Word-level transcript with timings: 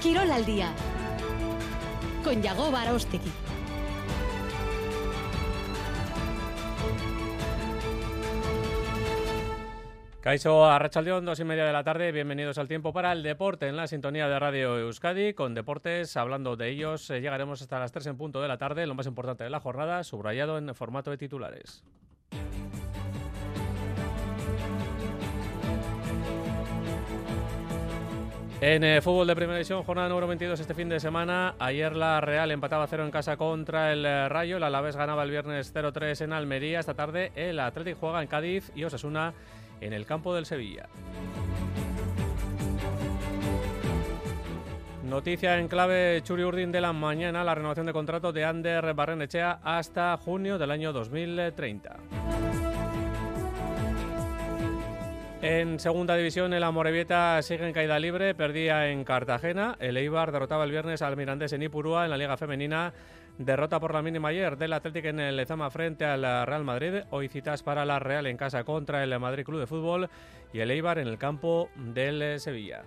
Quirol 0.00 0.30
al 0.30 0.46
día 0.46 0.72
con 2.24 2.40
Yago 2.40 2.70
Barostegui. 2.70 3.30
Caiso 10.22 10.64
a 10.64 10.78
Rachaldeón, 10.78 11.26
dos 11.26 11.38
y 11.40 11.44
media 11.44 11.66
de 11.66 11.74
la 11.74 11.84
tarde. 11.84 12.12
Bienvenidos 12.12 12.56
al 12.56 12.66
tiempo 12.66 12.94
para 12.94 13.12
el 13.12 13.22
deporte 13.22 13.68
en 13.68 13.76
la 13.76 13.86
sintonía 13.86 14.26
de 14.26 14.38
Radio 14.38 14.78
Euskadi. 14.78 15.34
Con 15.34 15.52
deportes, 15.52 16.16
hablando 16.16 16.56
de 16.56 16.70
ellos, 16.70 17.10
eh, 17.10 17.20
llegaremos 17.20 17.60
hasta 17.60 17.78
las 17.78 17.92
3 17.92 18.06
en 18.06 18.16
punto 18.16 18.40
de 18.40 18.48
la 18.48 18.56
tarde. 18.56 18.86
Lo 18.86 18.94
más 18.94 19.06
importante 19.06 19.44
de 19.44 19.50
la 19.50 19.60
jornada, 19.60 20.02
subrayado 20.02 20.56
en 20.56 20.74
formato 20.74 21.10
de 21.10 21.18
titulares. 21.18 21.84
En 28.62 28.84
eh, 28.84 29.00
fútbol 29.00 29.26
de 29.26 29.34
primera 29.34 29.56
división, 29.56 29.82
jornada 29.84 30.10
número 30.10 30.26
22 30.26 30.60
este 30.60 30.74
fin 30.74 30.90
de 30.90 31.00
semana. 31.00 31.54
Ayer 31.58 31.96
la 31.96 32.20
Real 32.20 32.50
empataba 32.50 32.86
0 32.86 33.06
en 33.06 33.10
casa 33.10 33.38
contra 33.38 33.90
el 33.90 34.04
eh, 34.04 34.28
Rayo. 34.28 34.58
El 34.58 34.64
Alavés 34.64 34.96
ganaba 34.96 35.22
el 35.22 35.30
viernes 35.30 35.74
0-3 35.74 36.24
en 36.24 36.34
Almería. 36.34 36.80
Esta 36.80 36.92
tarde 36.92 37.32
el 37.36 37.58
Athletic 37.58 37.96
juega 37.98 38.20
en 38.20 38.28
Cádiz 38.28 38.70
y 38.74 38.84
Osasuna 38.84 39.32
en 39.80 39.94
el 39.94 40.04
campo 40.04 40.34
del 40.34 40.44
Sevilla. 40.44 40.90
Noticia 45.04 45.58
en 45.58 45.66
clave 45.66 46.20
Churi 46.22 46.44
Urdin 46.44 46.70
de 46.70 46.82
la 46.82 46.92
mañana, 46.92 47.42
la 47.42 47.54
renovación 47.54 47.86
de 47.86 47.94
contrato 47.94 48.30
de 48.30 48.44
Ander 48.44 48.92
Barrenechea 48.92 49.60
hasta 49.64 50.18
junio 50.18 50.58
del 50.58 50.70
año 50.70 50.92
2030. 50.92 51.96
En 55.42 55.80
segunda 55.80 56.16
división, 56.16 56.52
el 56.52 56.62
Amorebieta 56.62 57.40
sigue 57.40 57.66
en 57.66 57.72
caída 57.72 57.98
libre, 57.98 58.34
perdía 58.34 58.90
en 58.90 59.04
Cartagena. 59.04 59.74
El 59.80 59.96
Eibar 59.96 60.32
derrotaba 60.32 60.64
el 60.64 60.70
viernes 60.70 61.00
al 61.00 61.16
Mirandés 61.16 61.54
en 61.54 61.62
Ipurúa 61.62 62.04
en 62.04 62.10
la 62.10 62.18
Liga 62.18 62.36
Femenina. 62.36 62.92
Derrota 63.38 63.80
por 63.80 63.94
la 63.94 64.02
mínima 64.02 64.28
ayer 64.28 64.58
del 64.58 64.74
Atlético 64.74 65.08
en 65.08 65.18
el 65.18 65.36
Lezama 65.38 65.70
frente 65.70 66.04
al 66.04 66.20
Real 66.46 66.62
Madrid. 66.62 67.04
Hoy 67.08 67.28
citas 67.28 67.62
para 67.62 67.86
la 67.86 67.98
Real 67.98 68.26
en 68.26 68.36
casa 68.36 68.64
contra 68.64 69.02
el 69.02 69.18
Madrid 69.18 69.44
Club 69.44 69.60
de 69.60 69.66
Fútbol 69.66 70.10
y 70.52 70.60
el 70.60 70.70
Eibar 70.70 70.98
en 70.98 71.08
el 71.08 71.16
campo 71.16 71.70
del 71.74 72.38
Sevilla. 72.38 72.82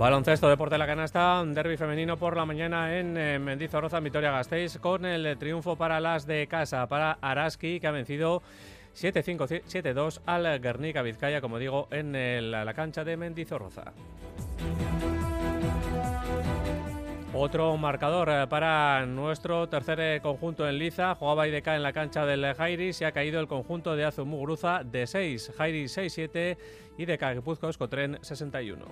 Baloncesto, 0.00 0.48
deporte 0.48 0.76
de 0.76 0.78
la 0.78 0.86
canasta, 0.86 1.42
un 1.42 1.52
derby 1.52 1.76
femenino 1.76 2.16
por 2.16 2.34
la 2.34 2.46
mañana 2.46 2.98
en 2.98 3.18
eh, 3.18 3.38
Mendizorroza, 3.38 3.98
en 3.98 4.04
Vitoria-Gasteiz, 4.04 4.78
con 4.78 5.04
el 5.04 5.36
triunfo 5.36 5.76
para 5.76 6.00
las 6.00 6.26
de 6.26 6.46
casa, 6.46 6.86
para 6.86 7.18
Araski, 7.20 7.80
que 7.80 7.86
ha 7.86 7.90
vencido 7.90 8.40
7-5, 8.96 9.62
7-2 9.68 10.20
al 10.24 10.58
Guernica 10.58 11.02
Vizcaya, 11.02 11.42
como 11.42 11.58
digo, 11.58 11.86
en 11.90 12.50
la 12.50 12.72
cancha 12.72 13.04
de 13.04 13.18
Mendizorroza. 13.18 13.92
Otro 17.42 17.74
marcador 17.78 18.28
eh, 18.28 18.46
para 18.48 19.06
nuestro 19.06 19.66
tercer 19.66 19.98
eh, 19.98 20.20
conjunto 20.20 20.68
en 20.68 20.76
Liza. 20.76 21.14
Jugaba 21.14 21.48
IDK 21.48 21.68
en 21.68 21.82
la 21.82 21.94
cancha 21.94 22.26
del 22.26 22.44
Jairi. 22.54 22.92
Se 22.92 23.06
ha 23.06 23.12
caído 23.12 23.40
el 23.40 23.48
conjunto 23.48 23.96
de 23.96 24.04
Azumugruza 24.04 24.82
de 24.84 25.06
6. 25.06 25.52
Jairi 25.56 25.84
6-7 25.84 26.58
y 26.98 27.06
de 27.06 27.16
Guipuzco 27.16 27.70
Escotren 27.70 28.18
61. 28.20 28.84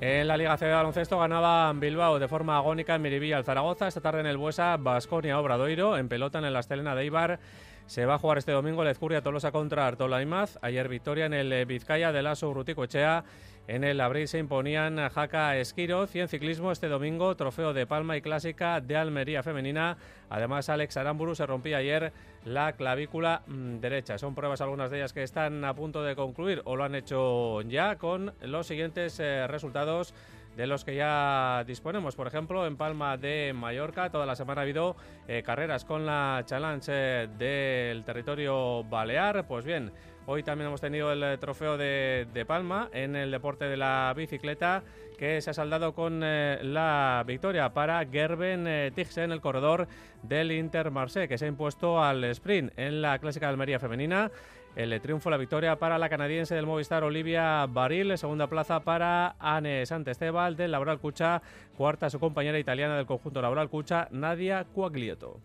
En 0.00 0.26
la 0.26 0.36
Liga 0.36 0.56
C 0.56 0.66
de 0.66 0.72
baloncesto 0.72 1.16
ganaba 1.20 1.72
Bilbao 1.74 2.18
de 2.18 2.26
forma 2.26 2.56
agónica 2.56 2.96
en 2.96 3.02
Miribilla 3.02 3.36
al 3.36 3.44
Zaragoza. 3.44 3.86
Esta 3.86 4.00
tarde 4.00 4.18
en 4.18 4.26
el 4.26 4.36
Buesa, 4.36 4.76
Basconia 4.76 5.38
Obradoiro. 5.38 5.96
En 5.96 6.08
pelota 6.08 6.40
en 6.40 6.52
la 6.52 6.58
Estelena 6.58 6.96
de 6.96 7.04
Ibar. 7.04 7.38
Se 7.86 8.06
va 8.06 8.14
a 8.14 8.18
jugar 8.18 8.38
este 8.38 8.52
domingo 8.52 8.82
el 8.82 8.88
Ezcurria 8.88 9.22
Tolosa 9.22 9.52
contra 9.52 9.86
Artola 9.86 10.22
Imaz. 10.22 10.58
Ayer 10.62 10.88
victoria 10.88 11.26
en 11.26 11.34
el 11.34 11.66
Vizcaya 11.66 12.12
de 12.12 12.22
Lasso 12.22 12.48
Urruticoechea. 12.48 13.24
En 13.68 13.84
el 13.84 14.00
abril 14.00 14.26
se 14.26 14.38
imponían 14.38 14.96
Jaca 15.10 15.56
Esquiroz 15.56 16.14
y 16.16 16.20
en 16.20 16.28
ciclismo 16.28 16.72
este 16.72 16.88
domingo 16.88 17.36
trofeo 17.36 17.72
de 17.72 17.86
Palma 17.86 18.16
y 18.16 18.20
Clásica 18.20 18.80
de 18.80 18.96
Almería 18.96 19.42
Femenina. 19.42 19.96
Además 20.30 20.68
Alex 20.68 20.96
Aramburu 20.96 21.36
se 21.36 21.46
rompía 21.46 21.76
ayer 21.76 22.12
la 22.44 22.72
clavícula 22.72 23.42
mm, 23.46 23.78
derecha. 23.78 24.18
Son 24.18 24.34
pruebas 24.34 24.60
algunas 24.60 24.90
de 24.90 24.98
ellas 24.98 25.12
que 25.12 25.22
están 25.22 25.64
a 25.64 25.74
punto 25.74 26.02
de 26.02 26.16
concluir 26.16 26.60
o 26.64 26.74
lo 26.74 26.82
han 26.82 26.96
hecho 26.96 27.60
ya 27.62 27.96
con 27.98 28.32
los 28.40 28.66
siguientes 28.66 29.20
eh, 29.20 29.46
resultados 29.46 30.12
de 30.56 30.66
los 30.66 30.84
que 30.84 30.94
ya 30.94 31.64
disponemos. 31.66 32.16
Por 32.16 32.26
ejemplo, 32.26 32.66
en 32.66 32.76
Palma 32.76 33.16
de 33.16 33.52
Mallorca, 33.54 34.10
toda 34.10 34.26
la 34.26 34.36
semana 34.36 34.60
ha 34.60 34.64
habido 34.64 34.96
eh, 35.28 35.42
carreras 35.42 35.84
con 35.84 36.06
la 36.06 36.42
Challenge 36.44 36.86
eh, 36.88 37.28
del 37.38 38.04
territorio 38.04 38.84
balear. 38.84 39.46
Pues 39.46 39.64
bien, 39.64 39.92
Hoy 40.24 40.44
también 40.44 40.68
hemos 40.68 40.80
tenido 40.80 41.10
el 41.10 41.22
eh, 41.22 41.36
trofeo 41.38 41.76
de, 41.76 42.44
Palma 42.46 42.88
en 42.92 43.16
el 43.16 43.30
deporte 43.32 43.64
de 43.64 43.76
la 43.76 44.12
bicicleta 44.16 44.84
que 45.18 45.40
se 45.40 45.50
ha 45.50 45.54
saldado 45.54 45.94
con 45.94 46.20
la 46.20 47.24
victoria 47.26 47.72
para 47.72 48.04
Gerben 48.06 48.66
eh, 48.66 48.92
en 49.16 49.32
el 49.32 49.40
corredor 49.40 49.88
del 50.22 50.52
Inter 50.52 50.90
Marseille, 50.90 51.28
que 51.28 51.38
se 51.38 51.44
ha 51.44 51.48
impuesto 51.48 52.02
al 52.02 52.22
sprint 52.24 52.72
en 52.76 53.02
la 53.02 53.18
clásica 53.18 53.46
de 53.46 53.50
Almería 53.50 53.80
femenina. 53.80 54.30
El 54.74 54.98
triunfo, 55.02 55.28
la 55.28 55.36
victoria 55.36 55.76
para 55.76 55.98
la 55.98 56.08
canadiense 56.08 56.54
del 56.54 56.64
Movistar 56.64 57.04
Olivia 57.04 57.66
Baril, 57.66 58.16
segunda 58.16 58.46
plaza 58.46 58.80
para 58.80 59.36
Anne 59.38 59.84
Santesteban 59.84 60.56
del 60.56 60.70
Laboral 60.70 60.98
Cucha, 60.98 61.42
cuarta 61.76 62.08
su 62.08 62.18
compañera 62.18 62.58
italiana 62.58 62.96
del 62.96 63.04
conjunto 63.04 63.42
Laboral 63.42 63.68
Cucha, 63.68 64.08
Nadia 64.10 64.64
Cuaglietto. 64.64 65.40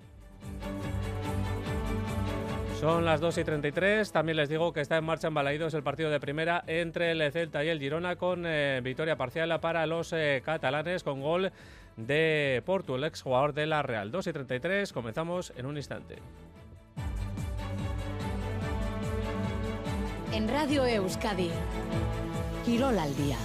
Son 2.79 3.05
las 3.05 3.19
2 3.19 3.39
y 3.39 3.43
33. 3.43 4.11
También 4.11 4.37
les 4.37 4.49
digo 4.49 4.71
que 4.71 4.81
está 4.81 4.97
en 4.97 5.03
marcha 5.03 5.27
en 5.27 5.33
Balaídos 5.33 5.73
el 5.73 5.81
partido 5.83 6.11
de 6.11 6.19
primera 6.19 6.63
entre 6.67 7.11
el 7.11 7.31
Celta 7.31 7.66
y 7.66 7.69
el 7.69 7.79
Girona 7.79 8.16
con 8.17 8.45
eh, 8.45 8.81
victoria 8.83 9.17
parcial 9.17 9.59
para 9.59 9.87
los 9.87 10.13
eh, 10.13 10.41
catalanes 10.45 11.03
con 11.03 11.21
gol 11.21 11.51
de 11.97 12.61
Portu, 12.66 12.95
el 12.95 13.03
ex 13.03 13.23
jugador 13.23 13.53
de 13.53 13.66
la 13.66 13.81
Real. 13.81 14.11
2 14.11 14.27
y 14.27 14.31
33. 14.31 14.93
Comenzamos 14.93 15.51
en 15.57 15.66
un 15.66 15.75
instante. 15.75 16.17
En 20.37 20.47
Radio 20.47 20.85
Euskadi, 20.85 21.49
Quirol 22.63 22.99
al 22.99 23.15
día. 23.15 23.37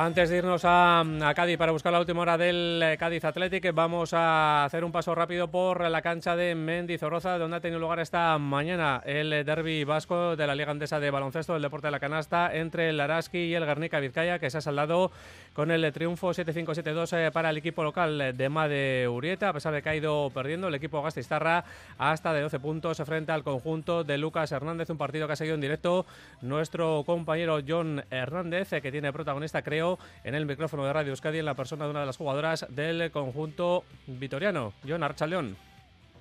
Antes 0.00 0.30
de 0.30 0.36
irnos 0.36 0.62
a, 0.64 1.02
Cádiz 1.34 1.58
para 1.58 1.72
buscar 1.72 1.92
la 1.92 1.98
última 1.98 2.20
hora 2.20 2.38
del 2.38 2.80
eh, 2.84 2.96
Cádiz 2.96 3.24
Athletic, 3.24 3.74
vamos 3.74 4.14
a 4.14 4.64
hacer 4.64 4.84
un 4.84 4.92
paso 4.92 5.12
rápido 5.12 5.50
por 5.50 5.90
la 5.90 6.02
cancha 6.02 6.36
de 6.36 6.54
Mendizorroza, 6.54 7.36
donde 7.36 7.56
ha 7.56 7.60
tenido 7.60 7.80
lugar 7.80 7.98
esta 7.98 8.38
mañana 8.38 9.02
el 9.04 9.30
derby 9.44 9.82
vasco 9.82 10.36
de 10.36 10.46
la 10.46 10.54
Liga 10.54 10.70
Andesa 10.70 11.00
de 11.00 11.10
Baloncesto 11.10 11.54
del 11.54 11.62
Deporte 11.62 11.88
de 11.88 11.90
la 11.90 11.98
Canasta 11.98 12.54
entre 12.54 12.90
el 12.90 13.00
Araski 13.00 13.38
y 13.38 13.54
el 13.56 13.66
Guernica 13.66 13.98
Vizcaya, 13.98 14.38
que 14.38 14.50
se 14.50 14.58
ha 14.58 14.60
saldado 14.60 15.10
con 15.52 15.72
el 15.72 15.92
triunfo 15.92 16.30
7-5-7-2 16.30 17.16
eh, 17.16 17.30
para 17.32 17.50
el 17.50 17.56
equipo 17.56 17.82
local 17.82 18.36
de 18.36 18.48
Made 18.48 19.08
Urieta, 19.08 19.48
a 19.48 19.52
pesar 19.52 19.74
de 19.74 19.82
que 19.82 19.88
ha 19.88 19.96
ido 19.96 20.30
perdiendo 20.30 20.68
el 20.68 20.76
equipo 20.76 21.02
Gastistarra 21.02 21.64
hasta 21.98 22.32
de 22.32 22.42
12 22.42 22.60
puntos 22.60 23.02
frente 23.04 23.32
al 23.32 23.42
conjunto 23.42 24.04
de 24.04 24.16
Lucas 24.16 24.52
Hernández, 24.52 24.90
un 24.90 24.96
partido 24.96 25.26
que 25.26 25.32
ha 25.32 25.36
seguido 25.36 25.56
en 25.56 25.60
directo 25.60 26.06
nuestro 26.40 27.02
compañero 27.04 27.58
John 27.66 28.04
Hernández, 28.12 28.72
eh, 28.74 28.80
que 28.80 28.92
tiene 28.92 29.12
protagonista, 29.12 29.62
creo, 29.62 29.87
en 30.24 30.34
el 30.34 30.44
micrófono 30.44 30.84
de 30.84 30.92
Radio 30.92 31.10
Euskadi 31.10 31.38
en 31.38 31.46
la 31.46 31.54
persona 31.54 31.84
de 31.84 31.90
una 31.92 32.00
de 32.00 32.06
las 32.06 32.16
jugadoras 32.16 32.66
del 32.68 33.10
conjunto 33.10 33.84
vitoriano, 34.06 34.72
John 34.86 35.02
Archaleón. 35.02 35.56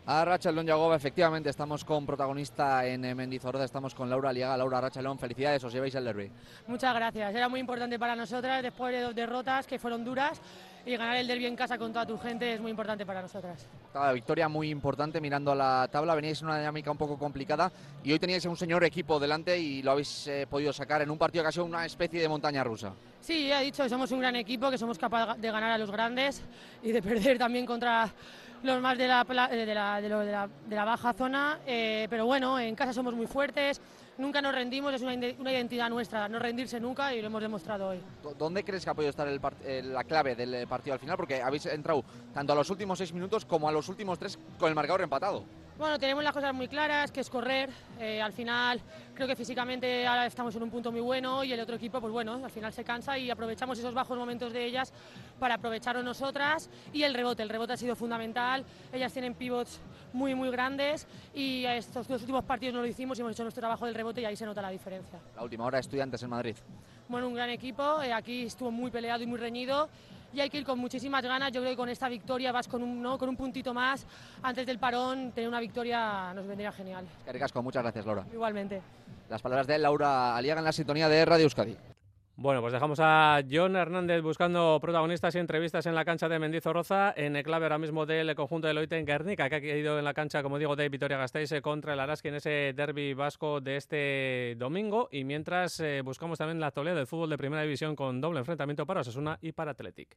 A 0.09 0.23
Rachalón 0.23 0.65
Yagoba, 0.65 0.95
efectivamente, 0.95 1.49
estamos 1.49 1.83
con 1.83 2.05
protagonista 2.05 2.85
en 2.85 3.01
Mendizorroza, 3.01 3.65
estamos 3.65 3.93
con 3.93 4.09
Laura 4.09 4.31
Liaga. 4.31 4.55
Laura 4.55 4.79
Rachalón, 4.79 5.19
felicidades, 5.19 5.61
os 5.65 5.73
lleváis 5.73 5.95
el 5.95 6.05
derby. 6.05 6.31
Muchas 6.65 6.95
gracias, 6.95 7.35
era 7.35 7.49
muy 7.49 7.59
importante 7.59 7.99
para 7.99 8.15
nosotras 8.15 8.63
después 8.63 8.93
de 8.93 9.01
dos 9.01 9.13
derrotas 9.13 9.67
que 9.67 9.77
fueron 9.77 10.05
duras 10.05 10.39
y 10.87 10.95
ganar 10.95 11.17
el 11.17 11.27
derby 11.27 11.45
en 11.45 11.55
casa 11.55 11.77
con 11.77 11.91
toda 11.91 12.05
tu 12.05 12.17
gente 12.17 12.53
es 12.53 12.61
muy 12.61 12.71
importante 12.71 13.05
para 13.05 13.21
nosotras. 13.21 13.67
Cada 13.91 14.13
victoria 14.13 14.47
muy 14.47 14.69
importante 14.69 15.19
mirando 15.19 15.51
a 15.51 15.55
la 15.55 15.87
tabla, 15.91 16.15
veníais 16.15 16.39
en 16.41 16.47
una 16.47 16.57
dinámica 16.59 16.89
un 16.89 16.97
poco 16.97 17.17
complicada 17.17 17.69
y 18.03 18.13
hoy 18.13 18.19
teníais 18.19 18.45
un 18.45 18.55
señor 18.55 18.83
equipo 18.85 19.19
delante 19.19 19.57
y 19.59 19.81
lo 19.83 19.91
habéis 19.91 20.27
eh, 20.27 20.47
podido 20.49 20.71
sacar 20.71 21.01
en 21.01 21.11
un 21.11 21.17
partido 21.17 21.43
que 21.43 21.49
ha 21.49 21.51
sido 21.51 21.65
una 21.65 21.85
especie 21.85 22.21
de 22.21 22.29
montaña 22.29 22.63
rusa. 22.63 22.93
Sí, 23.19 23.49
ya 23.49 23.61
he 23.61 23.65
dicho, 23.65 23.87
somos 23.89 24.09
un 24.11 24.19
gran 24.21 24.35
equipo, 24.37 24.69
que 24.71 24.77
somos 24.77 24.97
capaces 24.97 25.41
de 25.41 25.51
ganar 25.51 25.71
a 25.71 25.77
los 25.77 25.91
grandes 25.91 26.41
y 26.81 26.93
de 26.93 27.01
perder 27.01 27.37
también 27.37 27.65
contra 27.65 28.09
los 28.63 28.81
más 28.81 28.97
de 28.97 29.07
la, 29.09 29.25
eh, 29.51 29.55
de 29.65 29.75
la, 29.75 29.99
de 30.01 30.07
lo- 30.09 30.19
de 30.19 30.31
la- 30.31 30.47
de 30.67 30.75
la 30.75 30.85
baja 30.85 31.11
zona, 31.13 31.59
eh, 31.67 32.07
pero 32.09 32.25
bueno, 32.25 32.57
en 32.59 32.75
casa 32.75 32.93
somos 32.93 33.13
muy 33.13 33.27
fuertes, 33.27 33.81
nunca 34.17 34.41
nos 34.41 34.53
rendimos, 34.53 34.93
es 34.93 35.01
una, 35.01 35.13
una 35.39 35.51
identidad 35.51 35.89
nuestra, 35.89 36.27
no 36.27 36.39
rendirse 36.39 36.79
nunca 36.79 37.13
y 37.13 37.21
lo 37.21 37.27
hemos 37.27 37.41
demostrado 37.41 37.89
hoy. 37.89 37.99
¿Dó- 38.23 38.33
¿Dónde 38.33 38.63
crees 38.63 38.83
que 38.83 38.89
ha 38.89 38.93
podido 38.93 39.09
estar 39.09 39.27
el 39.27 39.39
la 39.93 40.03
clave 40.03 40.35
del 40.35 40.53
eh, 40.53 40.67
partido 40.67 40.93
al 40.93 40.99
final? 40.99 41.17
Porque 41.17 41.41
habéis 41.41 41.65
entrado 41.67 42.03
tanto 42.33 42.53
a 42.53 42.55
los 42.55 42.69
últimos 42.69 42.97
seis 42.97 43.13
minutos 43.13 43.45
como 43.45 43.67
a 43.69 43.71
los 43.71 43.87
últimos 43.89 44.17
tres 44.19 44.37
con 44.59 44.69
el 44.69 44.75
marcador 44.75 45.01
empatado. 45.01 45.43
Bueno, 45.77 45.99
tenemos 45.99 46.23
las 46.23 46.33
cosas 46.33 46.55
muy 46.55 46.67
claras, 46.67 47.11
que 47.11 47.19
es 47.19 47.29
correr. 47.29 47.69
eh, 47.99 48.19
al 48.19 48.33
final, 48.33 48.81
creo 49.13 49.27
que 49.27 49.35
físicamente 49.35 50.07
ahora 50.07 50.25
estamos 50.25 50.55
en 50.55 50.63
un 50.63 50.71
punto 50.71 50.91
muy 50.91 51.01
bueno 51.01 51.43
y 51.43 51.53
el 51.53 51.59
otro 51.59 51.75
equipo, 51.75 52.01
pues 52.01 52.11
bueno, 52.11 52.41
al 52.43 52.49
final 52.49 52.73
se 52.73 52.83
cansa 52.83 53.15
y 53.19 53.29
aprovechamos 53.29 53.77
esos 53.77 53.93
bajos 53.93 54.17
momentos 54.17 54.51
de 54.53 54.65
ellas 54.65 54.91
para 55.39 55.53
aprovecharlo 55.53 56.01
nosotras. 56.01 56.67
Y 56.93 57.03
el 57.03 57.13
rebote, 57.13 57.43
el 57.43 57.49
rebote 57.49 57.73
ha 57.73 57.77
sido 57.77 57.95
fundamental. 57.95 58.65
Ellas 58.91 59.13
tienen 59.13 59.35
pivots 59.35 59.79
muy, 60.13 60.35
muy 60.35 60.49
grandes 60.49 61.07
y 61.33 61.65
estos 61.65 62.07
dos 62.07 62.21
últimos 62.21 62.43
partidos 62.43 62.75
no 62.75 62.81
lo 62.81 62.87
hicimos 62.87 63.17
y 63.17 63.21
hemos 63.21 63.33
hecho 63.33 63.43
nuestro 63.43 63.61
trabajo 63.61 63.85
del 63.85 63.95
rebote 63.95 64.21
y 64.21 64.25
ahí 64.25 64.35
se 64.35 64.45
nota 64.45 64.61
la 64.61 64.69
diferencia. 64.69 65.19
La 65.35 65.43
última 65.43 65.65
hora, 65.65 65.79
estudiantes 65.79 66.21
en 66.23 66.29
Madrid. 66.29 66.55
Bueno, 67.07 67.27
un 67.27 67.33
gran 67.33 67.49
equipo, 67.49 68.01
eh, 68.01 68.11
aquí 68.11 68.43
estuvo 68.43 68.71
muy 68.71 68.91
peleado 68.91 69.23
y 69.23 69.25
muy 69.25 69.39
reñido 69.39 69.89
y 70.33 70.41
hay 70.41 70.49
que 70.49 70.57
ir 70.57 70.65
con 70.65 70.79
muchísimas 70.79 71.23
ganas. 71.23 71.51
Yo 71.51 71.61
creo 71.61 71.71
que 71.71 71.77
con 71.77 71.89
esta 71.89 72.09
victoria 72.09 72.51
vas 72.51 72.67
con 72.67 72.83
un, 72.83 73.01
¿no? 73.01 73.17
con 73.17 73.29
un 73.29 73.35
puntito 73.35 73.73
más. 73.73 74.05
Antes 74.41 74.65
del 74.65 74.79
parón, 74.79 75.31
tener 75.31 75.47
una 75.47 75.59
victoria 75.59 76.33
nos 76.33 76.45
vendría 76.45 76.71
genial. 76.71 77.05
Que 77.25 77.31
ricasco, 77.31 77.61
muchas 77.63 77.83
gracias, 77.83 78.05
Laura. 78.05 78.25
Igualmente. 78.31 78.81
Las 79.29 79.41
palabras 79.41 79.67
de 79.67 79.77
Laura 79.77 80.35
Aliaga 80.35 80.59
en 80.59 80.65
la 80.65 80.71
sintonía 80.71 81.09
de 81.09 81.25
Radio 81.25 81.43
Euskadi. 81.43 81.75
Bueno, 82.39 82.61
pues 82.61 82.71
dejamos 82.71 82.99
a 83.01 83.41
John 83.49 83.75
Hernández 83.75 84.21
buscando 84.21 84.77
protagonistas 84.79 85.33
y 85.33 85.39
entrevistas 85.39 85.87
en 85.87 85.95
la 85.95 86.05
cancha 86.05 86.29
de 86.29 86.37
Mendizorroza, 86.37 87.11
en 87.17 87.35
el 87.35 87.41
clave 87.41 87.65
ahora 87.65 87.79
mismo 87.79 88.05
del 88.05 88.35
conjunto 88.35 88.67
del 88.67 88.77
Oite 88.77 88.95
en 88.95 89.07
Guernica, 89.07 89.49
que 89.49 89.55
ha 89.55 89.75
ido 89.75 89.97
en 89.97 90.05
la 90.05 90.13
cancha, 90.13 90.43
como 90.43 90.59
digo, 90.59 90.75
de 90.75 90.87
Vitoria-Gasteiz 90.87 91.59
contra 91.63 91.93
el 91.93 91.99
Araski 91.99 92.27
en 92.27 92.35
ese 92.35 92.73
derby 92.75 93.15
vasco 93.15 93.59
de 93.59 93.77
este 93.77 94.53
domingo. 94.55 95.09
Y 95.11 95.23
mientras 95.23 95.79
eh, 95.79 96.01
buscamos 96.03 96.37
también 96.37 96.59
la 96.59 96.67
actualidad 96.67 96.95
del 96.95 97.07
fútbol 97.07 97.31
de 97.31 97.39
primera 97.39 97.63
división 97.63 97.95
con 97.95 98.21
doble 98.21 98.37
enfrentamiento 98.37 98.85
para 98.85 99.01
Osasuna 99.01 99.39
y 99.41 99.53
para 99.53 99.71
Athletic. 99.71 100.15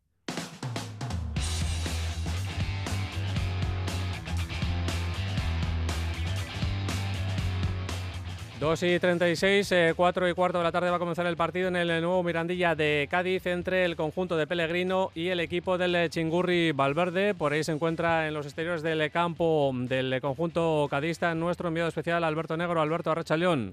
2 8.61 8.83
y 8.83 8.99
36, 8.99 9.95
4 9.97 10.29
y 10.29 10.35
cuarto 10.35 10.59
de 10.59 10.65
la 10.65 10.71
tarde 10.71 10.91
va 10.91 10.97
a 10.97 10.99
comenzar 10.99 11.25
el 11.25 11.35
partido 11.35 11.69
en 11.69 11.77
el 11.77 11.89
nuevo 12.03 12.23
Mirandilla 12.23 12.75
de 12.75 13.09
Cádiz 13.11 13.47
entre 13.47 13.87
el 13.87 13.97
conjunto 13.97 14.37
de 14.37 14.47
Pellegrino 14.47 15.11
y 15.15 15.29
el 15.29 15.41
equipo 15.41 15.79
del 15.79 16.11
Chingurri 16.11 16.73
Valverde. 16.73 17.33
Por 17.33 17.55
ahí 17.55 17.65
se 17.65 17.73
encuentra 17.73 18.29
en 18.29 18.35
los 18.35 18.45
exteriores 18.45 18.83
del 18.83 19.11
campo 19.11 19.73
del 19.75 20.21
conjunto 20.21 20.87
cadista 20.91 21.35
nuestro 21.35 21.69
enviado 21.69 21.89
especial 21.89 22.23
Alberto 22.23 22.59
Negro. 22.59 22.83
Alberto 22.83 23.11
Arrachaleón. 23.11 23.73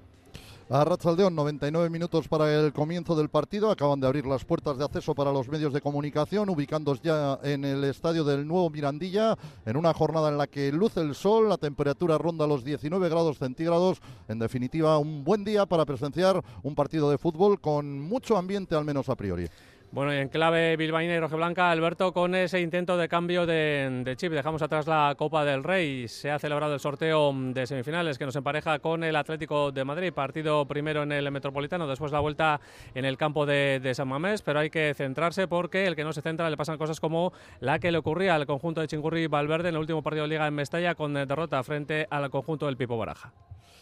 A 0.69 0.83
Rachaldeón, 0.83 1.33
99 1.33 1.89
minutos 1.89 2.27
para 2.27 2.53
el 2.53 2.73
comienzo 2.73 3.15
del 3.15 3.29
partido. 3.29 3.71
Acaban 3.71 4.01
de 4.01 4.07
abrir 4.07 4.25
las 4.25 4.43
puertas 4.43 4.77
de 4.77 4.83
acceso 4.83 5.15
para 5.15 5.31
los 5.31 5.47
medios 5.47 5.71
de 5.71 5.79
comunicación, 5.79 6.49
ubicándose 6.49 7.03
ya 7.05 7.39
en 7.41 7.63
el 7.63 7.85
estadio 7.85 8.25
del 8.25 8.45
nuevo 8.45 8.69
Mirandilla, 8.69 9.37
en 9.65 9.77
una 9.77 9.93
jornada 9.93 10.27
en 10.27 10.37
la 10.37 10.47
que 10.47 10.73
luce 10.73 10.99
el 10.99 11.15
sol, 11.15 11.47
la 11.47 11.55
temperatura 11.55 12.17
ronda 12.17 12.45
los 12.45 12.65
19 12.65 13.07
grados 13.07 13.37
centígrados. 13.37 14.01
En 14.27 14.39
definitiva, 14.39 14.97
un 14.97 15.23
buen 15.23 15.45
día 15.45 15.65
para 15.65 15.85
presenciar 15.85 16.43
un 16.63 16.75
partido 16.75 17.09
de 17.09 17.17
fútbol 17.17 17.61
con 17.61 18.01
mucho 18.01 18.35
ambiente, 18.35 18.75
al 18.75 18.83
menos 18.83 19.07
a 19.07 19.15
priori. 19.15 19.47
Bueno, 19.89 20.11
en 20.11 20.27
clave 20.27 20.75
bilbaína 20.75 21.15
y 21.15 21.19
rojiblanca, 21.19 21.71
Alberto, 21.71 22.11
con 22.11 22.35
ese 22.35 22.59
intento 22.59 22.97
de 22.97 23.07
cambio 23.07 23.45
de, 23.45 24.13
chip. 24.17 24.33
Dejamos 24.33 24.61
atrás 24.61 24.85
la 24.85 25.15
Copa 25.17 25.45
del 25.45 25.63
Rey. 25.63 26.09
Se 26.09 26.29
ha 26.29 26.37
celebrado 26.39 26.73
el 26.73 26.81
sorteo 26.81 27.33
de 27.33 27.65
semifinales 27.65 28.17
que 28.17 28.25
nos 28.25 28.35
empareja 28.35 28.79
con 28.79 29.05
el 29.05 29.15
Atlético 29.15 29.71
de 29.71 29.85
Madrid. 29.85 30.11
Partido 30.11 30.67
primero 30.67 31.03
en 31.03 31.13
el 31.13 31.31
Metropolitano, 31.31 31.87
después 31.87 32.11
la 32.11 32.19
vuelta 32.19 32.59
en 32.95 33.05
el 33.05 33.17
campo 33.17 33.45
de, 33.45 33.79
de 33.81 33.95
San 33.95 34.09
Mamés. 34.09 34.41
Pero 34.41 34.59
hay 34.59 34.69
que 34.69 34.93
centrarse 34.93 35.47
porque 35.47 35.87
el 35.87 35.95
que 35.95 36.03
no 36.03 36.11
se 36.11 36.21
centra 36.21 36.49
le 36.49 36.57
pasan 36.57 36.77
cosas 36.77 36.99
como 36.99 37.31
la 37.61 37.79
que 37.79 37.91
le 37.91 37.97
ocurría 37.97 38.35
al 38.35 38.45
conjunto 38.45 38.81
de 38.81 38.87
Chingurri 38.87 39.27
Valverde 39.27 39.69
en 39.69 39.75
el 39.75 39.81
último 39.81 40.03
partido 40.03 40.23
de 40.23 40.29
Liga 40.29 40.47
en 40.47 40.53
Mestalla 40.53 40.95
con 40.95 41.13
derrota 41.13 41.63
frente 41.63 42.07
al 42.09 42.29
conjunto 42.29 42.65
del 42.65 42.75
Pipo 42.75 42.97
Baraja. 42.97 43.31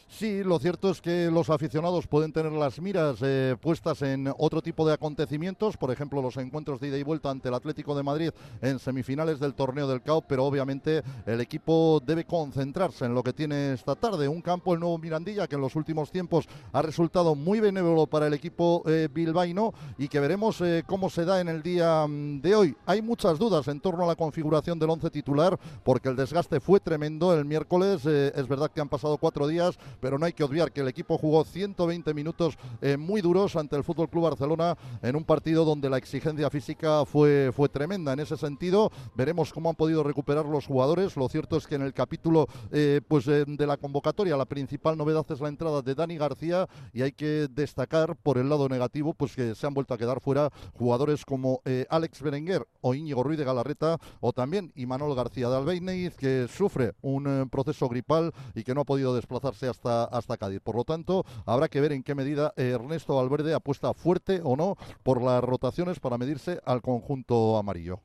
Sí, 0.07 0.44
lo 0.44 0.60
cierto 0.60 0.92
es 0.92 1.02
que 1.02 1.30
los 1.31 1.50
aficionados 1.50 2.07
pueden 2.07 2.31
tener 2.31 2.52
las 2.52 2.80
miras 2.80 3.18
eh, 3.22 3.57
puestas 3.60 4.02
en 4.04 4.31
otro 4.38 4.62
tipo 4.62 4.88
de 4.88 4.94
acontecimientos, 4.94 5.78
por 5.78 5.92
ejemplo, 5.92 6.22
los 6.22 6.38
encuentros 6.38 6.80
de 6.80 6.88
ida 6.88 6.98
y 6.98 7.04
vuelta 7.04 7.31
ante 7.31 7.50
el 7.50 7.56
Atlético 7.56 7.98
de 7.98 8.04
Madrid 8.04 8.30
en 8.62 8.80
semifinales 8.80 9.40
del 9.40 9.56
torneo 9.56 9.88
del 9.88 10.04
CAO, 10.04 10.22
pero 10.22 10.46
obviamente 10.46 11.04
el 11.25 11.42
equipo 11.42 12.02
debe 12.06 12.24
concentrarse 12.24 13.06
en 13.06 13.16
lo 13.16 13.24
que 13.24 13.34
tiene 13.34 13.74
esta 13.74 13.96
tarde. 13.96 14.28
Un 14.28 14.42
campo, 14.42 14.74
el 14.74 14.80
nuevo 14.80 14.98
Mirandilla, 15.00 15.48
que 15.48 15.56
en 15.56 15.62
los 15.62 15.75
últimos 15.75 16.12
tiempos 16.12 16.46
ha 16.72 16.81
resultado 16.81 17.36
muy 17.36 17.60
benévolo 17.60 18.06
para 18.06 18.28
el 18.28 18.34
equipo 18.36 18.84
eh, 18.86 19.10
bilbaíno 19.12 19.74
y 19.98 20.08
que 20.08 20.19
veremos 20.22 20.62
eh, 20.62 20.84
cómo 20.88 21.10
se 21.10 21.25
da 21.25 21.42
en 21.42 21.50
el 21.50 21.62
día 21.62 22.06
mm, 22.08 22.42
de 22.42 22.56
hoy. 22.56 22.78
Hay 22.86 23.01
muchas 23.01 23.38
dudas 23.38 23.68
en 23.68 23.81
torno 23.81 24.06
a 24.06 24.08
la 24.08 24.16
configuración 24.16 24.80
del 24.80 24.92
once 24.92 25.10
titular, 25.10 25.60
porque 25.84 26.10
el 26.10 26.16
desgaste 26.16 26.62
fue 26.62 26.80
tremendo 26.80 27.34
el 27.34 27.44
miércoles. 27.44 28.04
eh, 28.06 28.31
es 28.34 28.48
verdad 28.48 28.72
que 28.72 28.80
han 28.80 28.88
pasado 28.88 29.18
cuatro 29.18 29.48
días 29.48 29.78
pero 30.00 30.18
no 30.18 30.25
hay 30.25 30.33
que 30.33 30.44
obviar 30.44 30.71
que 30.71 30.81
el 30.81 30.88
equipo 30.88 31.18
jugó 31.18 31.44
120 31.44 32.13
minutos 32.13 32.57
eh, 32.81 32.97
muy 32.97 33.21
duros 33.21 33.56
ante 33.56 33.75
el 33.75 33.83
Fútbol 33.83 34.09
Club 34.09 34.24
Barcelona 34.24 34.77
en 35.01 35.15
un 35.15 35.24
partido 35.24 35.65
donde 35.65 35.89
la 35.89 35.97
exigencia 35.97 36.50
física 36.50 37.06
fue, 37.06 37.51
fue 37.56 37.69
tremenda. 37.69 38.13
En 38.13 38.19
ese 38.19 38.38
sentido, 38.38 38.92
veremos 39.15 39.53
cómo 39.53 39.69
han 39.69 39.75
podido 39.75 40.03
recuperar 40.03 40.45
los 40.45 40.65
jugadores. 40.65 41.15
Lo 41.15 41.30
cierto 41.30 41.57
es 41.57 41.68
que 41.68 41.75
en 41.75 41.81
el 41.81 41.94
capítulo 41.94 42.47
eh, 42.71 43.01
pues, 43.07 43.27
eh, 43.27 43.45
de 43.47 43.68
la 43.68 43.77
convocatoria, 43.77 44.38
la 44.38 44.45
principal 44.45 44.97
novedad 44.97 45.25
es 45.30 45.39
la 45.39 45.50
entrada 45.50 45.81
de 45.81 45.95
Dani 45.95 46.18
García 46.18 46.68
y 46.94 47.01
hay 47.01 47.12
que 47.12 47.48
destacar 47.50 48.15
por 48.15 48.38
el 48.38 48.50
lado 48.50 48.69
negativo 48.69 49.13
pues 49.13 49.36
que 49.36 49.56
se 49.56 49.68
han 49.68 49.74
vuelto 49.74 49.94
a 49.94 49.98
quedar 49.98 50.21
fuera 50.21 50.51
jugadores 50.74 51.25
como 51.25 51.62
Alex 51.89 52.21
Berenguer 52.21 52.68
o 52.81 52.94
Íñigo 52.94 53.24
Ruiz 53.24 53.38
de 53.38 53.45
Galarreta 53.45 53.98
o 54.19 54.33
también 54.33 54.71
Imanol 54.75 55.15
García 55.15 55.50
de 55.50 55.57
Albeineiz 55.57 56.15
que 56.15 56.48
sufre 56.48 56.94
un 57.01 57.50
proceso 57.50 57.88
gripal 57.89 58.33
y 58.53 58.63
que 58.63 58.74
no 58.74 58.81
ha 58.81 58.86
podido 58.86 59.15
desplazarse 59.15 59.68
hasta 59.68 59.85
hasta 59.86 60.38
Cádiz. 60.38 60.62
Por 60.62 60.76
lo 60.76 60.84
tanto, 60.84 61.26
habrá 61.46 61.68
que 61.68 61.82
ver 61.82 61.92
en 61.92 62.04
qué 62.04 62.16
medida 62.16 62.54
Ernesto 62.58 63.16
Valverde 63.16 63.54
apuesta 63.54 63.94
fuerte 63.94 64.42
o 64.44 64.56
no 64.56 64.76
por 65.04 65.22
las 65.22 65.44
rotaciones 65.44 66.00
para 66.00 66.18
medirse 66.18 66.60
al 66.66 66.82
conjunto 66.82 67.58
amarillo. 67.58 68.02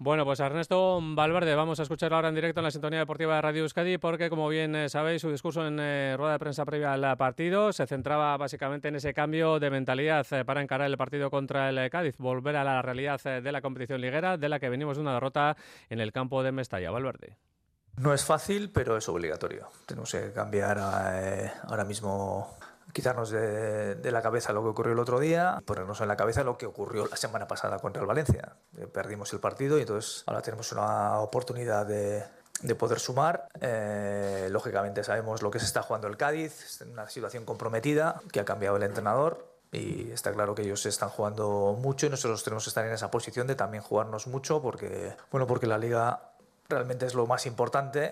Bueno, 0.00 0.24
pues 0.24 0.38
Ernesto 0.38 1.00
Valverde 1.02 1.56
vamos 1.56 1.80
a 1.80 1.82
escuchar 1.82 2.14
ahora 2.14 2.28
en 2.28 2.36
directo 2.36 2.60
en 2.60 2.64
la 2.64 2.70
sintonía 2.70 3.00
deportiva 3.00 3.34
de 3.34 3.42
Radio 3.42 3.62
Euskadi 3.62 3.98
porque, 3.98 4.30
como 4.30 4.48
bien 4.48 4.76
eh, 4.76 4.88
sabéis, 4.88 5.22
su 5.22 5.28
discurso 5.28 5.66
en 5.66 5.80
eh, 5.80 6.14
rueda 6.16 6.34
de 6.34 6.38
prensa 6.38 6.64
previa 6.64 6.92
al 6.92 7.16
partido 7.16 7.72
se 7.72 7.84
centraba 7.84 8.36
básicamente 8.36 8.86
en 8.86 8.94
ese 8.94 9.12
cambio 9.12 9.58
de 9.58 9.70
mentalidad 9.70 10.24
eh, 10.30 10.44
para 10.44 10.62
encarar 10.62 10.86
el 10.86 10.96
partido 10.96 11.30
contra 11.30 11.68
el 11.68 11.90
Cádiz, 11.90 12.16
volver 12.16 12.54
a 12.54 12.62
la 12.62 12.80
realidad 12.80 13.20
de 13.42 13.50
la 13.50 13.60
competición 13.60 14.00
liguera, 14.00 14.36
de 14.36 14.48
la 14.48 14.60
que 14.60 14.68
venimos 14.68 14.98
de 14.98 15.00
una 15.00 15.14
derrota 15.14 15.56
en 15.90 15.98
el 15.98 16.12
campo 16.12 16.44
de 16.44 16.52
Mestalla. 16.52 16.92
Valverde. 16.92 17.36
No 17.98 18.14
es 18.14 18.24
fácil, 18.24 18.70
pero 18.70 18.96
es 18.96 19.08
obligatorio. 19.08 19.70
Tenemos 19.86 20.12
que 20.12 20.32
cambiar 20.32 20.78
eh, 21.12 21.52
ahora 21.64 21.84
mismo, 21.84 22.56
quitarnos 22.92 23.30
de, 23.30 23.96
de, 23.96 24.12
la 24.12 24.22
cabeza 24.22 24.52
lo 24.52 24.62
que 24.62 24.68
ocurrió 24.68 24.92
el 24.92 24.98
otro 25.00 25.18
día, 25.18 25.60
ponernos 25.64 26.00
en 26.00 26.08
la 26.08 26.16
cabeza 26.16 26.44
lo 26.44 26.56
que 26.56 26.66
ocurrió 26.66 27.06
la 27.06 27.16
semana 27.16 27.48
pasada 27.48 27.78
contra 27.80 28.00
el 28.00 28.06
Valencia. 28.06 28.54
Eh, 28.76 28.86
perdimos 28.86 29.32
el 29.32 29.40
partido 29.40 29.78
y 29.78 29.80
entonces 29.80 30.22
ahora 30.26 30.42
tenemos 30.42 30.70
una 30.72 31.18
oportunidad 31.18 31.86
de, 31.86 32.24
de 32.62 32.74
poder 32.74 33.00
sumar. 33.00 33.48
Eh, 33.60 34.48
lógicamente 34.50 35.02
sabemos 35.02 35.42
lo 35.42 35.50
que 35.50 35.58
se 35.58 35.66
está 35.66 35.82
jugando 35.82 36.06
el 36.06 36.16
Cádiz, 36.16 36.80
una 36.82 37.08
situación 37.08 37.44
comprometida, 37.44 38.20
que 38.32 38.40
ha 38.40 38.44
cambiado 38.44 38.76
el 38.76 38.84
entrenador, 38.84 39.46
y 39.70 40.10
está 40.12 40.32
claro 40.32 40.54
que 40.54 40.62
ellos 40.62 40.86
están 40.86 41.10
jugando 41.10 41.76
mucho 41.78 42.06
y 42.06 42.10
nosotros 42.10 42.42
tenemos 42.42 42.64
que 42.64 42.70
estar 42.70 42.86
en 42.86 42.92
esa 42.92 43.10
posición 43.10 43.46
de 43.46 43.54
también 43.54 43.82
jugarnos 43.82 44.26
mucho 44.26 44.62
porque, 44.62 45.14
bueno, 45.30 45.46
porque 45.46 45.66
la 45.66 45.76
liga 45.76 46.32
realmente 46.68 47.06
es 47.06 47.14
lo 47.14 47.26
más 47.26 47.46
importante 47.46 48.10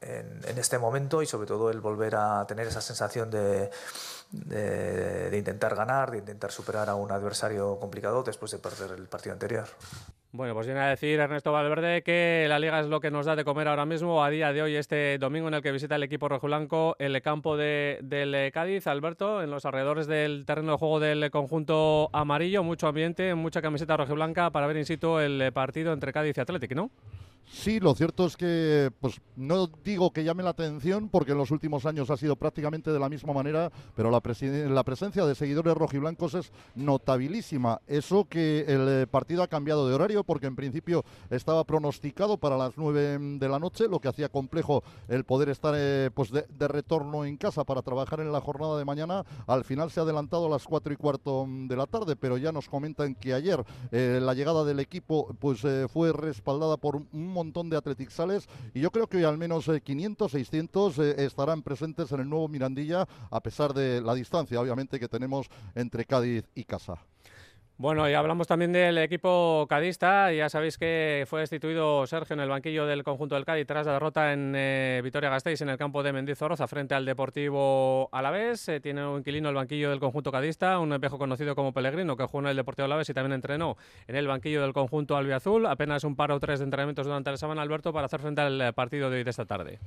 en, 0.00 0.40
en, 0.46 0.58
este 0.58 0.78
momento 0.78 1.22
y 1.22 1.26
sobre 1.26 1.46
todo 1.46 1.70
el 1.70 1.80
volver 1.80 2.14
a 2.16 2.46
tener 2.46 2.66
esa 2.66 2.80
sensación 2.80 3.30
de, 3.30 3.70
de, 4.30 5.36
intentar 5.36 5.74
ganar, 5.74 6.10
de 6.10 6.18
intentar 6.18 6.50
superar 6.50 6.88
a 6.88 6.94
un 6.94 7.10
adversario 7.10 7.78
complicado 7.78 8.22
después 8.22 8.52
de 8.52 8.58
perder 8.58 8.98
el 8.98 9.06
partido 9.06 9.32
anterior. 9.32 9.66
Bueno, 10.30 10.52
pues 10.52 10.66
viene 10.66 10.80
a 10.80 10.88
decir 10.88 11.18
Ernesto 11.18 11.52
Valverde 11.52 12.02
que 12.02 12.46
la 12.48 12.58
liga 12.58 12.80
es 12.80 12.86
lo 12.86 13.00
que 13.00 13.10
nos 13.10 13.24
da 13.24 13.34
de 13.34 13.44
comer 13.44 13.66
ahora 13.66 13.86
mismo, 13.86 14.22
a 14.22 14.28
día 14.28 14.52
de 14.52 14.62
hoy, 14.62 14.76
este 14.76 15.16
domingo 15.18 15.48
en 15.48 15.54
el 15.54 15.62
que 15.62 15.72
visita 15.72 15.96
el 15.96 16.02
equipo 16.02 16.28
rojiblanco 16.28 16.96
el 16.98 17.20
campo 17.22 17.56
de, 17.56 17.98
del 18.02 18.52
Cádiz. 18.52 18.86
Alberto, 18.86 19.42
en 19.42 19.50
los 19.50 19.64
alrededores 19.64 20.06
del 20.06 20.44
terreno 20.46 20.72
de 20.72 20.78
juego 20.78 21.00
del 21.00 21.30
conjunto 21.30 22.10
amarillo, 22.12 22.62
mucho 22.62 22.88
ambiente, 22.88 23.34
mucha 23.34 23.62
camiseta 23.62 23.96
rojiblanca 23.96 24.50
para 24.50 24.66
ver 24.66 24.76
in 24.76 24.84
situ 24.84 25.18
el 25.18 25.50
partido 25.52 25.94
entre 25.94 26.12
Cádiz 26.12 26.36
y 26.36 26.40
Atlético, 26.40 26.74
¿no? 26.74 26.90
Sí, 27.50 27.80
lo 27.80 27.94
cierto 27.94 28.26
es 28.26 28.36
que, 28.36 28.90
pues 29.00 29.20
no 29.34 29.68
digo 29.82 30.12
que 30.12 30.22
llame 30.22 30.42
la 30.42 30.50
atención, 30.50 31.08
porque 31.08 31.32
en 31.32 31.38
los 31.38 31.50
últimos 31.50 31.86
años 31.86 32.10
ha 32.10 32.16
sido 32.16 32.36
prácticamente 32.36 32.92
de 32.92 32.98
la 32.98 33.08
misma 33.08 33.32
manera, 33.32 33.72
pero 33.96 34.10
la, 34.10 34.20
la 34.68 34.84
presencia 34.84 35.24
de 35.24 35.34
seguidores 35.34 35.74
rojiblancos 35.74 36.34
es 36.34 36.52
notabilísima. 36.74 37.80
Eso 37.86 38.26
que 38.28 38.60
el 38.68 38.88
eh, 38.88 39.06
partido 39.06 39.42
ha 39.42 39.48
cambiado 39.48 39.88
de 39.88 39.94
horario, 39.94 40.24
porque 40.24 40.46
en 40.46 40.56
principio 40.56 41.04
estaba 41.30 41.64
pronosticado 41.64 42.36
para 42.36 42.58
las 42.58 42.76
9 42.76 43.38
de 43.38 43.48
la 43.48 43.58
noche, 43.58 43.88
lo 43.88 44.00
que 44.00 44.08
hacía 44.08 44.28
complejo 44.28 44.82
el 45.08 45.24
poder 45.24 45.48
estar 45.48 45.74
eh, 45.76 46.10
pues 46.12 46.30
de, 46.30 46.68
retorno 46.68 47.24
en 47.24 47.36
casa 47.38 47.64
para 47.64 47.82
trabajar 47.82 48.20
en 48.20 48.30
la 48.30 48.40
jornada 48.40 48.76
de 48.76 48.84
mañana. 48.84 49.24
Al 49.46 49.64
final 49.64 49.90
se 49.90 50.00
ha 50.00 50.02
adelantado 50.02 50.46
a 50.46 50.50
las 50.50 50.64
4 50.64 50.92
y 50.92 50.96
cuarto 50.96 51.46
de 51.48 51.76
la 51.76 51.86
tarde, 51.86 52.14
pero 52.14 52.36
ya 52.36 52.52
nos 52.52 52.68
comentan 52.68 53.14
que 53.14 53.32
ayer 53.32 53.64
eh, 53.90 54.20
la 54.22 54.34
llegada 54.34 54.64
del 54.64 54.80
equipo 54.80 55.34
pues 55.38 55.60
fue 55.90 56.12
respaldada 56.12 56.76
por 56.76 57.02
montón 57.38 57.70
de 57.70 57.76
Athletic 57.76 58.10
Sales 58.10 58.48
y 58.74 58.80
yo 58.80 58.90
creo 58.90 59.06
que 59.06 59.18
hoy 59.18 59.24
al 59.24 59.38
menos 59.38 59.70
500, 59.84 60.34
eh, 60.34 60.38
600 60.38 60.98
eh, 60.98 61.24
estarán 61.24 61.62
presentes 61.62 62.10
en 62.12 62.20
el 62.20 62.28
nuevo 62.28 62.48
Mirandilla 62.48 63.06
a 63.30 63.40
pesar 63.40 63.72
de 63.72 64.00
la 64.00 64.14
distancia 64.14 64.60
obviamente 64.60 64.98
que 64.98 65.08
tenemos 65.08 65.46
entre 65.74 66.04
Cádiz 66.04 66.44
y 66.54 66.64
Casa. 66.64 66.98
Bueno, 67.80 68.10
y 68.10 68.14
hablamos 68.14 68.48
también 68.48 68.72
del 68.72 68.98
equipo 68.98 69.64
cadista. 69.68 70.32
Ya 70.32 70.48
sabéis 70.48 70.76
que 70.78 71.24
fue 71.28 71.38
destituido 71.38 72.04
Sergio 72.08 72.34
en 72.34 72.40
el 72.40 72.48
banquillo 72.48 72.86
del 72.86 73.04
conjunto 73.04 73.36
del 73.36 73.44
Cádiz 73.44 73.68
tras 73.68 73.86
la 73.86 73.92
derrota 73.92 74.32
en 74.32 74.52
eh, 74.56 75.00
Vitoria-Gasteiz 75.04 75.60
en 75.60 75.68
el 75.68 75.78
campo 75.78 76.02
de 76.02 76.12
Mendizorroza 76.12 76.66
frente 76.66 76.96
al 76.96 77.04
Deportivo 77.04 78.08
Alavés. 78.10 78.68
Eh, 78.68 78.80
tiene 78.80 79.06
un 79.06 79.18
inquilino 79.18 79.48
el 79.48 79.54
banquillo 79.54 79.90
del 79.90 80.00
conjunto 80.00 80.32
cadista, 80.32 80.80
un 80.80 80.98
viejo 81.00 81.18
conocido 81.18 81.54
como 81.54 81.72
Pellegrino, 81.72 82.16
que 82.16 82.24
jugó 82.24 82.40
en 82.40 82.46
el 82.48 82.56
Deportivo 82.56 82.86
Alavés 82.86 83.10
y 83.10 83.14
también 83.14 83.34
entrenó 83.34 83.76
en 84.08 84.16
el 84.16 84.26
banquillo 84.26 84.60
del 84.60 84.72
conjunto 84.72 85.16
albiazul. 85.16 85.64
Apenas 85.66 86.02
un 86.02 86.16
par 86.16 86.32
o 86.32 86.40
tres 86.40 86.58
de 86.58 86.64
entrenamientos 86.64 87.06
durante 87.06 87.30
la 87.30 87.36
semana, 87.36 87.62
Alberto, 87.62 87.92
para 87.92 88.06
hacer 88.06 88.18
frente 88.18 88.40
al 88.40 88.74
partido 88.74 89.08
de 89.08 89.18
hoy 89.18 89.22
de 89.22 89.30
esta 89.30 89.44
tarde. 89.44 89.78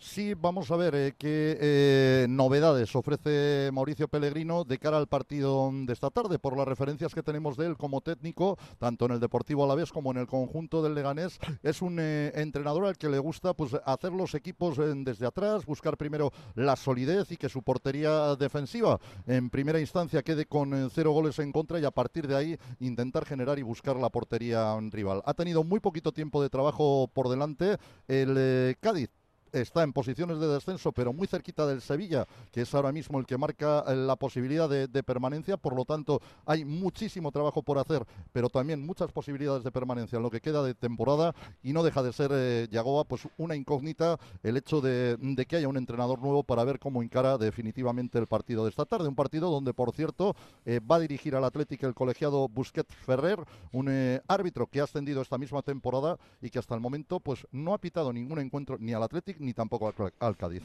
Sí, 0.00 0.34
vamos 0.34 0.70
a 0.70 0.76
ver 0.76 0.94
eh, 0.94 1.14
qué 1.18 1.58
eh, 1.60 2.26
novedades 2.28 2.94
ofrece 2.94 3.68
Mauricio 3.72 4.06
Pellegrino 4.06 4.62
de 4.62 4.78
cara 4.78 4.96
al 4.96 5.08
partido 5.08 5.72
de 5.72 5.92
esta 5.92 6.10
tarde, 6.10 6.38
por 6.38 6.56
las 6.56 6.68
referencias 6.68 7.12
que 7.12 7.24
tenemos 7.24 7.56
de 7.56 7.66
él 7.66 7.76
como 7.76 8.00
técnico, 8.00 8.56
tanto 8.78 9.06
en 9.06 9.12
el 9.12 9.20
Deportivo 9.20 9.64
Alavés 9.64 9.90
como 9.90 10.12
en 10.12 10.18
el 10.18 10.28
conjunto 10.28 10.84
del 10.84 10.94
Leganés. 10.94 11.40
Es 11.64 11.82
un 11.82 11.98
eh, 11.98 12.30
entrenador 12.36 12.86
al 12.86 12.96
que 12.96 13.08
le 13.08 13.18
gusta 13.18 13.54
pues, 13.54 13.74
hacer 13.84 14.12
los 14.12 14.36
equipos 14.36 14.76
desde 14.76 15.26
atrás, 15.26 15.66
buscar 15.66 15.96
primero 15.96 16.30
la 16.54 16.76
solidez 16.76 17.32
y 17.32 17.36
que 17.36 17.48
su 17.48 17.64
portería 17.64 18.36
defensiva 18.36 19.00
en 19.26 19.50
primera 19.50 19.80
instancia 19.80 20.22
quede 20.22 20.46
con 20.46 20.90
cero 20.94 21.10
goles 21.10 21.40
en 21.40 21.50
contra 21.50 21.80
y 21.80 21.84
a 21.84 21.90
partir 21.90 22.28
de 22.28 22.36
ahí 22.36 22.58
intentar 22.78 23.24
generar 23.24 23.58
y 23.58 23.62
buscar 23.62 23.96
la 23.96 24.10
portería 24.10 24.78
rival. 24.92 25.22
Ha 25.26 25.34
tenido 25.34 25.64
muy 25.64 25.80
poquito 25.80 26.12
tiempo 26.12 26.40
de 26.40 26.50
trabajo 26.50 27.10
por 27.12 27.28
delante 27.28 27.78
el 28.06 28.76
Cádiz 28.78 29.10
está 29.52 29.82
en 29.82 29.92
posiciones 29.92 30.38
de 30.38 30.48
descenso, 30.48 30.92
pero 30.92 31.12
muy 31.12 31.26
cerquita 31.26 31.66
del 31.66 31.80
Sevilla, 31.80 32.26
que 32.52 32.62
es 32.62 32.74
ahora 32.74 32.92
mismo 32.92 33.18
el 33.18 33.26
que 33.26 33.38
marca 33.38 33.84
eh, 33.86 33.96
la 33.96 34.16
posibilidad 34.16 34.68
de, 34.68 35.02
permanencia. 35.02 35.56
Por 35.56 35.74
lo 35.74 35.84
tanto, 35.84 36.20
hay 36.44 36.64
muchísimo 36.64 37.30
trabajo 37.30 37.62
por 37.62 37.78
hacer, 37.78 38.04
pero 38.32 38.48
también 38.48 38.84
muchas 38.84 39.12
posibilidades 39.12 39.64
de 39.64 39.70
permanencia 39.70 40.16
en 40.16 40.22
lo 40.22 40.30
que 40.30 40.40
queda 40.40 40.62
de 40.62 40.74
temporada. 40.74 41.34
Y 41.62 41.72
no 41.72 41.82
deja 41.82 42.02
de 42.02 42.12
ser, 42.12 42.30
eh, 42.32 42.68
pues 43.06 43.28
una 43.36 43.54
incógnita 43.54 44.18
el 44.42 44.56
hecho 44.56 44.80
de, 44.80 45.16
que 45.48 45.56
haya 45.56 45.68
un 45.68 45.76
entrenador 45.76 46.20
nuevo 46.20 46.42
para 46.42 46.64
ver 46.64 46.78
cómo 46.78 47.02
encara 47.02 47.38
definitivamente 47.38 48.18
el 48.18 48.26
partido 48.26 48.64
de 48.64 48.70
esta 48.70 48.84
tarde. 48.84 49.08
Un 49.08 49.14
partido 49.14 49.50
donde, 49.50 49.72
por 49.72 49.92
cierto, 49.92 50.34
eh, 50.64 50.80
va 50.80 50.96
a 50.96 51.00
dirigir 51.00 51.34
al 51.36 51.44
Atlético 51.44 51.86
el 51.86 51.94
colegiado 51.94 52.48
Busquets 52.48 52.94
Ferrer, 52.94 53.38
un 53.72 53.88
árbitro 54.28 54.66
que 54.66 54.80
ha 54.80 54.84
ascendido 54.84 55.22
esta 55.22 55.38
misma 55.38 55.62
temporada 55.62 56.18
y 56.42 56.50
que 56.50 56.58
hasta 56.58 56.74
el 56.74 56.80
momento 56.80 57.20
pues 57.20 57.46
no 57.52 57.74
ha 57.74 57.78
pitado 57.78 58.12
ningún 58.12 58.38
encuentro 58.38 58.76
ni 58.78 58.92
al 58.92 59.02
Atlético 59.02 59.37
ni 59.38 59.52
tampoco 59.52 59.92
al, 60.18 60.36
Cádiz. 60.36 60.62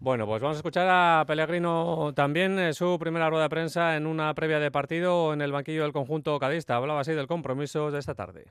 Bueno, 0.00 0.26
pues 0.26 0.40
vamos 0.40 0.56
a 0.56 0.60
escuchar 0.60 0.86
a 0.88 1.24
Pellegrino 1.26 2.12
también 2.14 2.58
eh, 2.58 2.72
su 2.72 2.98
primera 2.98 3.28
rueda 3.28 3.44
de 3.44 3.48
prensa 3.48 3.96
en 3.96 4.06
una 4.06 4.32
previa 4.34 4.60
de 4.60 4.70
partido 4.70 5.32
en 5.32 5.42
el 5.42 5.50
banquillo 5.50 5.82
del 5.82 5.92
conjunto 5.92 6.38
cadista. 6.38 6.76
Hablaba 6.76 7.00
así 7.00 7.12
del 7.12 7.26
compromiso 7.26 7.90
de 7.90 7.98
esta 7.98 8.14
tarde. 8.14 8.46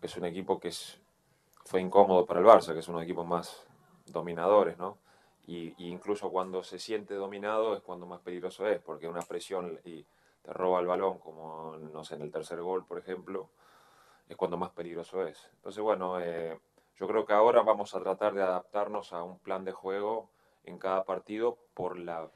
Es 0.00 0.16
un 0.16 0.24
equipo 0.24 0.60
que 0.60 0.68
es, 0.68 1.00
fue 1.64 1.80
incómodo 1.80 2.24
para 2.24 2.40
el 2.40 2.46
Barça, 2.46 2.72
que 2.72 2.80
es 2.80 2.88
uno 2.88 2.98
de 2.98 3.04
los 3.04 3.10
equipos 3.10 3.26
más 3.26 3.66
dominadores, 4.06 4.78
¿no? 4.78 4.98
Y, 5.46 5.74
incluso 5.88 6.30
cuando 6.30 6.62
se 6.62 6.78
siente 6.78 7.14
dominado 7.14 7.76
es 7.76 7.82
cuando 7.82 8.06
más 8.06 8.20
peligroso 8.20 8.66
es, 8.68 8.80
porque 8.80 9.08
una 9.08 9.22
presión 9.22 9.80
y 9.84 10.04
te 10.42 10.52
roba 10.52 10.80
el 10.80 10.86
balón, 10.86 11.18
como 11.18 11.76
no 11.76 12.04
sé, 12.04 12.14
en 12.14 12.22
el 12.22 12.30
tercer 12.30 12.60
gol, 12.60 12.84
por 12.84 12.98
ejemplo, 12.98 13.48
es 14.28 14.36
cuando 14.36 14.56
más 14.56 14.70
peligroso 14.70 15.26
es. 15.26 15.50
Entonces, 15.56 15.82
bueno, 15.82 16.20
eh, 16.20 16.58
yo 17.02 17.08
creo 17.08 17.26
que 17.26 17.32
ahora 17.32 17.62
vamos 17.62 17.96
a 17.96 18.00
tratar 18.00 18.32
de 18.32 18.42
adaptarnos 18.42 19.12
a 19.12 19.24
un 19.24 19.40
plan 19.40 19.64
de 19.64 19.72
juego 19.72 20.30
en 20.62 20.78
cada 20.78 21.02
partido 21.02 21.58
por 21.74 21.98
la 21.98 22.30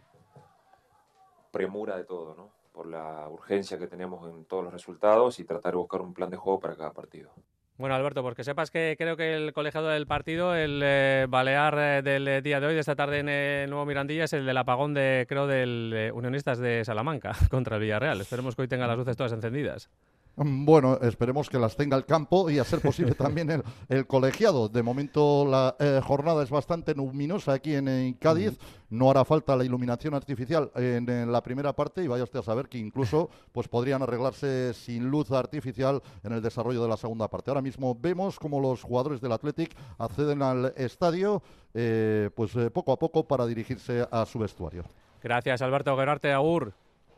premura 1.52 1.96
de 1.96 2.02
todo, 2.02 2.34
¿no? 2.34 2.50
por 2.72 2.88
la 2.88 3.28
urgencia 3.28 3.78
que 3.78 3.86
tenemos 3.86 4.28
en 4.28 4.44
todos 4.44 4.64
los 4.64 4.72
resultados 4.72 5.38
y 5.38 5.44
tratar 5.44 5.74
de 5.74 5.78
buscar 5.78 6.00
un 6.00 6.12
plan 6.12 6.30
de 6.30 6.36
juego 6.36 6.58
para 6.58 6.74
cada 6.74 6.92
partido. 6.92 7.30
Bueno, 7.78 7.94
Alberto, 7.94 8.24
porque 8.24 8.42
sepas 8.42 8.72
que 8.72 8.96
creo 8.98 9.16
que 9.16 9.36
el 9.36 9.52
colegiado 9.52 9.86
del 9.86 10.08
partido, 10.08 10.56
el 10.56 10.80
eh, 10.82 11.26
balear 11.28 11.78
eh, 11.78 12.02
del 12.02 12.42
día 12.42 12.58
de 12.58 12.66
hoy, 12.66 12.74
de 12.74 12.80
esta 12.80 12.96
tarde 12.96 13.20
en 13.20 13.28
el 13.28 13.70
Nuevo 13.70 13.86
Mirandilla, 13.86 14.24
es 14.24 14.32
el 14.32 14.46
del 14.46 14.56
apagón 14.56 14.94
de, 14.94 15.26
creo, 15.28 15.46
del 15.46 16.10
Unionistas 16.12 16.58
de 16.58 16.84
Salamanca 16.84 17.36
contra 17.50 17.76
el 17.76 17.82
Villarreal. 17.82 18.20
Esperemos 18.20 18.56
que 18.56 18.62
hoy 18.62 18.68
tenga 18.68 18.88
las 18.88 18.98
luces 18.98 19.16
todas 19.16 19.32
encendidas. 19.32 19.90
Mm, 20.36 20.66
bueno, 20.66 20.98
esperemos 21.00 21.48
que 21.48 21.58
las 21.58 21.76
tenga 21.76 21.96
el 21.96 22.04
campo 22.04 22.50
y 22.50 22.58
a 22.58 22.64
ser 22.64 22.80
posible 22.80 23.14
también 23.14 23.62
el, 23.88 24.06
colegiado. 24.06 24.68
De 24.68 24.82
momento 24.82 25.46
la 25.46 25.76
eh, 25.78 26.00
jornada 26.04 26.42
es 26.42 26.50
bastante 26.50 26.94
luminosa 26.94 27.54
aquí 27.54 27.74
en, 27.74 28.12
Cádiz. 28.14 28.58
No 28.90 29.10
hará 29.10 29.24
falta 29.24 29.56
la 29.56 29.64
iluminación 29.64 30.14
artificial 30.14 30.70
en, 30.76 31.32
la 31.32 31.42
primera 31.42 31.72
parte 31.72 32.04
y 32.04 32.06
vaya 32.06 32.24
usted 32.24 32.38
a 32.38 32.42
saber 32.42 32.68
que 32.68 32.78
incluso 32.78 33.30
pues 33.52 33.66
podrían 33.66 34.02
arreglarse 34.02 34.74
sin 34.74 35.08
luz 35.08 35.32
artificial 35.32 36.02
en 36.22 36.32
el 36.32 36.42
desarrollo 36.42 36.82
de 36.82 36.88
la 36.88 36.96
segunda 36.96 37.28
parte. 37.28 37.50
Ahora 37.50 37.62
mismo 37.62 37.96
vemos 37.98 38.38
como 38.38 38.60
los 38.60 38.82
jugadores 38.82 39.20
del 39.20 39.32
Athletic 39.32 39.74
acceden 39.98 40.42
al 40.42 40.72
estadio 40.76 41.42
eh, 41.74 42.30
pues 42.34 42.54
eh, 42.56 42.70
poco 42.70 42.92
a 42.92 42.98
poco 42.98 43.26
para 43.26 43.46
dirigirse 43.46 44.06
a 44.10 44.24
su 44.26 44.38
vestuario. 44.38 44.84
Gracias 45.22 45.62
Alberto 45.62 45.96
Gerarte 45.96 46.32
Agur. 46.32 46.74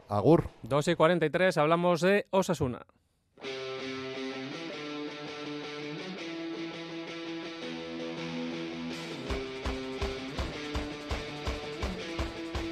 Agur. 0.09 0.49
2 0.63 0.89
y 0.89 0.95
43 0.95 1.59
hablamos 1.59 2.01
de 2.01 2.27
Osasuna. 2.31 2.87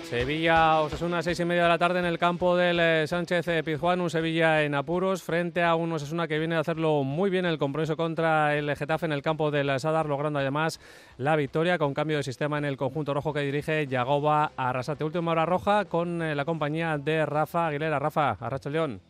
Sevilla, 0.08 0.82
Osasuna, 0.82 1.20
seis 1.20 1.40
y 1.40 1.44
media 1.44 1.64
de 1.64 1.68
la 1.68 1.78
tarde 1.78 1.98
en 1.98 2.04
el 2.04 2.16
campo 2.16 2.56
del 2.56 2.78
eh, 2.78 3.06
Sánchez 3.08 3.48
eh, 3.48 3.64
Pizjuán, 3.64 4.00
un 4.00 4.08
Sevilla 4.08 4.62
en 4.62 4.76
apuros 4.76 5.24
frente 5.24 5.64
a 5.64 5.74
un 5.74 5.92
Osasuna 5.92 6.28
que 6.28 6.38
viene 6.38 6.54
a 6.54 6.60
hacerlo 6.60 7.02
muy 7.02 7.28
bien 7.28 7.44
el 7.44 7.58
compromiso 7.58 7.96
contra 7.96 8.56
el 8.56 8.74
Getafe 8.76 9.06
en 9.06 9.12
el 9.12 9.20
campo 9.20 9.50
del 9.50 9.80
Sadar, 9.80 10.06
logrando 10.06 10.38
además 10.38 10.78
la 11.18 11.34
victoria 11.34 11.76
con 11.76 11.92
cambio 11.92 12.18
de 12.18 12.22
sistema 12.22 12.56
en 12.56 12.64
el 12.64 12.76
conjunto 12.76 13.14
rojo 13.14 13.32
que 13.32 13.40
dirige 13.40 13.88
Yagoba 13.88 14.52
Arrasate. 14.56 15.02
Última 15.02 15.32
hora 15.32 15.44
roja 15.44 15.86
con 15.86 16.22
eh, 16.22 16.36
la 16.36 16.44
compañía 16.44 16.98
de 16.98 17.26
Rafa 17.26 17.66
Aguilera. 17.66 17.98
Rafa, 17.98 18.36
Arracha 18.40 18.70
León. 18.70 19.00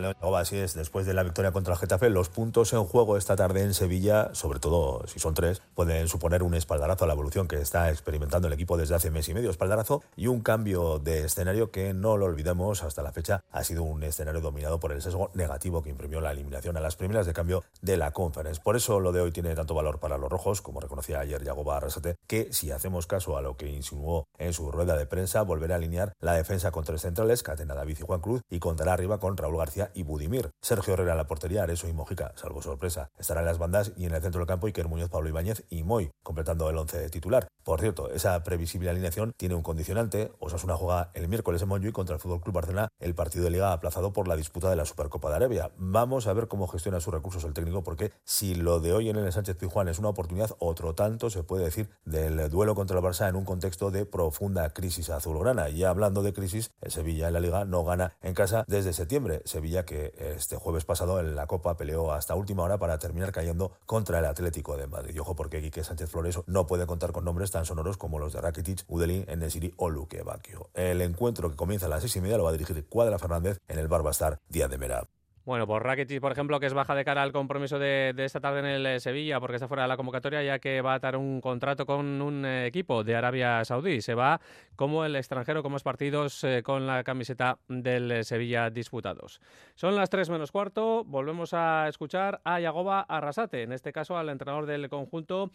León, 0.00 0.14
así 0.36 0.56
es, 0.56 0.74
después 0.74 1.04
de 1.04 1.14
la 1.14 1.24
victoria 1.24 1.50
contra 1.50 1.74
el 1.74 1.78
Getafe, 1.78 2.08
los 2.08 2.28
puntos 2.28 2.72
en 2.72 2.84
juego 2.84 3.16
esta 3.16 3.34
tarde 3.34 3.62
en 3.62 3.74
Sevilla, 3.74 4.30
sobre 4.32 4.60
todo 4.60 5.06
si 5.08 5.18
son 5.18 5.34
tres, 5.34 5.62
pueden 5.74 6.06
suponer 6.08 6.42
un 6.42 6.54
espaldarazo 6.54 7.04
a 7.04 7.06
la 7.08 7.12
evolución 7.12 7.48
que 7.48 7.56
está 7.56 7.90
experimentando 7.90 8.46
el 8.46 8.54
equipo 8.54 8.76
desde 8.76 8.94
hace 8.94 9.10
mes 9.10 9.28
y 9.28 9.34
medio, 9.34 9.50
espaldarazo 9.50 10.02
y 10.16 10.28
un 10.28 10.42
cambio 10.42 11.00
de 11.00 11.24
escenario 11.24 11.72
que 11.72 11.92
no 11.92 12.16
lo 12.16 12.26
olvidemos 12.26 12.82
hasta 12.82 13.02
la 13.02 13.12
fecha 13.12 13.42
ha 13.50 13.64
sido 13.64 13.82
un 13.82 14.02
escenario 14.04 14.40
dominado 14.40 14.78
por 14.78 14.92
el 14.92 15.02
sesgo 15.02 15.30
negativo 15.34 15.82
que 15.82 15.90
imprimió 15.90 16.20
la 16.20 16.30
eliminación 16.30 16.76
a 16.76 16.80
las 16.80 16.96
primeras 16.96 17.26
de 17.26 17.32
cambio 17.32 17.64
de 17.82 17.96
la 17.96 18.12
Conference. 18.12 18.60
Por 18.62 18.76
eso 18.76 19.00
lo 19.00 19.12
de 19.12 19.20
hoy 19.20 19.32
tiene 19.32 19.54
tanto 19.54 19.74
valor 19.74 19.98
para 19.98 20.18
los 20.18 20.30
rojos, 20.30 20.62
como 20.62 20.80
reconocía 20.80 21.20
ayer 21.20 21.42
Yagoba 21.42 21.78
Arrasate, 21.78 22.16
que 22.26 22.52
si 22.52 22.70
hacemos 22.70 23.06
caso 23.06 23.36
a 23.36 23.42
lo 23.42 23.56
que 23.56 23.68
insinuó 23.68 24.28
en 24.38 24.52
su 24.52 24.70
rueda 24.70 24.96
de 24.96 25.06
prensa, 25.06 25.42
volverá 25.42 25.74
a 25.74 25.78
alinear 25.78 26.12
la 26.20 26.34
defensa 26.34 26.70
con 26.70 26.84
tres 26.84 27.02
centrales, 27.02 27.42
Catena 27.42 27.74
David 27.74 27.98
y 28.00 28.02
Juan 28.02 28.20
Cruz, 28.20 28.42
y 28.50 28.60
contará 28.60 28.92
arriba 28.92 29.18
con 29.18 29.36
Raúl 29.36 29.63
Y 29.94 30.02
Budimir. 30.02 30.50
Sergio 30.60 30.94
Herrera 30.94 31.12
en 31.12 31.18
la 31.18 31.26
portería, 31.26 31.62
Areso 31.62 31.88
y 31.88 31.92
Mojica, 31.92 32.32
salvo 32.36 32.60
sorpresa. 32.62 33.10
Estará 33.18 33.40
en 33.40 33.46
las 33.46 33.58
bandas 33.58 33.92
y 33.96 34.06
en 34.06 34.14
el 34.14 34.22
centro 34.22 34.40
del 34.40 34.48
campo 34.48 34.66
Iker 34.66 34.88
Muñoz, 34.88 35.08
Pablo 35.08 35.28
Ibáñez 35.28 35.64
y 35.70 35.82
Moy, 35.82 36.10
completando 36.22 36.68
el 36.68 36.76
once 36.76 37.08
titular. 37.10 37.48
Por 37.62 37.80
cierto, 37.80 38.10
esa 38.10 38.42
previsible 38.44 38.90
alineación 38.90 39.32
tiene 39.36 39.54
un 39.54 39.62
condicionante. 39.62 40.32
Osasuna 40.38 40.76
juega 40.76 41.10
el 41.14 41.28
miércoles 41.28 41.62
en 41.62 41.68
Montjuic 41.68 41.94
contra 41.94 42.14
el 42.14 42.20
Fútbol 42.20 42.42
Club 42.42 42.54
Barcelona 42.54 42.88
el 42.98 43.14
partido 43.14 43.44
de 43.44 43.50
liga 43.50 43.72
aplazado 43.72 44.12
por 44.12 44.28
la 44.28 44.36
disputa 44.36 44.68
de 44.68 44.76
la 44.76 44.84
Supercopa 44.84 45.30
de 45.30 45.36
Arabia. 45.36 45.70
Vamos 45.76 46.26
a 46.26 46.32
ver 46.32 46.48
cómo 46.48 46.68
gestiona 46.68 47.00
sus 47.00 47.14
recursos 47.14 47.44
el 47.44 47.54
técnico 47.54 47.82
porque 47.82 48.12
si 48.24 48.54
lo 48.54 48.80
de 48.80 48.92
hoy 48.92 49.08
en 49.08 49.16
el 49.16 49.32
Sánchez 49.32 49.56
Pizjuán 49.56 49.88
es 49.88 49.98
una 49.98 50.08
oportunidad, 50.10 50.50
otro 50.58 50.94
tanto 50.94 51.30
se 51.30 51.42
puede 51.42 51.64
decir 51.64 51.88
del 52.04 52.50
duelo 52.50 52.74
contra 52.74 52.98
el 52.98 53.04
Barça 53.04 53.28
en 53.28 53.36
un 53.36 53.44
contexto 53.44 53.90
de 53.90 54.06
profunda 54.06 54.70
crisis 54.70 55.10
azulgrana. 55.10 55.68
Y 55.70 55.84
hablando 55.84 56.22
de 56.22 56.32
crisis, 56.32 56.70
el 56.80 56.90
Sevilla 56.90 57.28
en 57.28 57.34
la 57.34 57.40
liga 57.40 57.64
no 57.64 57.84
gana 57.84 58.16
en 58.20 58.34
casa 58.34 58.64
desde 58.66 58.92
septiembre. 58.92 59.42
Sevilla 59.54 59.84
que 59.84 60.12
este 60.18 60.56
jueves 60.56 60.84
pasado 60.84 61.20
en 61.20 61.36
la 61.36 61.46
Copa 61.46 61.76
peleó 61.76 62.10
hasta 62.10 62.34
última 62.34 62.64
hora 62.64 62.76
para 62.78 62.98
terminar 62.98 63.30
cayendo 63.30 63.70
contra 63.86 64.18
el 64.18 64.24
Atlético 64.24 64.76
de 64.76 64.88
Madrid. 64.88 65.14
Y 65.14 65.20
ojo 65.20 65.36
porque 65.36 65.62
Quique 65.62 65.84
Sánchez 65.84 66.10
Flores 66.10 66.40
no 66.46 66.66
puede 66.66 66.86
contar 66.86 67.12
con 67.12 67.24
nombres 67.24 67.52
tan 67.52 67.64
sonoros 67.64 67.96
como 67.96 68.18
los 68.18 68.32
de 68.32 68.40
Rakitic, 68.40 68.84
Udelin, 68.88 69.24
Enesiri 69.28 69.72
o 69.76 69.90
Luque 69.90 70.22
Bacchio. 70.22 70.70
El 70.74 71.00
encuentro 71.02 71.50
que 71.50 71.56
comienza 71.56 71.86
a 71.86 71.88
las 71.88 72.00
seis 72.00 72.16
y 72.16 72.20
media 72.20 72.36
lo 72.36 72.42
va 72.42 72.50
a 72.50 72.52
dirigir 72.52 72.84
Cuadra 72.88 73.16
Fernández 73.20 73.60
en 73.68 73.78
el 73.78 73.86
Barbastar 73.86 74.40
Día 74.48 74.66
de 74.66 74.76
Mera. 74.76 75.06
Bueno, 75.44 75.66
por 75.66 75.84
Rakitic, 75.84 76.22
por 76.22 76.32
ejemplo, 76.32 76.58
que 76.58 76.64
es 76.64 76.72
baja 76.72 76.94
de 76.94 77.04
cara 77.04 77.22
al 77.22 77.30
compromiso 77.30 77.78
de, 77.78 78.14
esta 78.16 78.40
tarde 78.40 78.60
en 78.60 78.64
el 78.64 78.86
eh, 78.86 78.98
Sevilla, 78.98 79.40
porque 79.40 79.56
está 79.56 79.68
fuera 79.68 79.82
de 79.82 79.88
la 79.88 79.98
convocatoria, 79.98 80.42
ya 80.42 80.58
que 80.58 80.80
va 80.80 80.92
a 80.92 80.96
atar 80.96 81.18
un 81.18 81.42
contrato 81.42 81.84
con 81.84 82.22
un 82.22 82.46
eh, 82.46 82.66
equipo 82.66 83.04
de 83.04 83.14
Arabia 83.14 83.62
Saudí. 83.66 84.00
Se 84.00 84.14
va 84.14 84.40
como 84.74 85.04
el 85.04 85.14
extranjero, 85.16 85.62
como 85.62 85.76
es 85.76 85.82
partidos 85.82 86.42
eh, 86.44 86.62
con 86.62 86.86
la 86.86 87.04
camiseta 87.04 87.58
del 87.68 88.24
Sevilla 88.24 88.70
disputados. 88.70 89.42
Son 89.74 89.94
las 89.94 90.08
3 90.08 90.30
menos 90.30 90.50
cuarto. 90.50 91.04
Volvemos 91.04 91.52
a 91.52 91.88
escuchar 91.88 92.40
a 92.42 92.58
Yagoba 92.58 93.02
Arrasate, 93.02 93.64
en 93.64 93.72
este 93.72 93.92
caso 93.92 94.16
al 94.16 94.30
entrenador 94.30 94.64
del 94.64 94.88
conjunto 94.88 95.50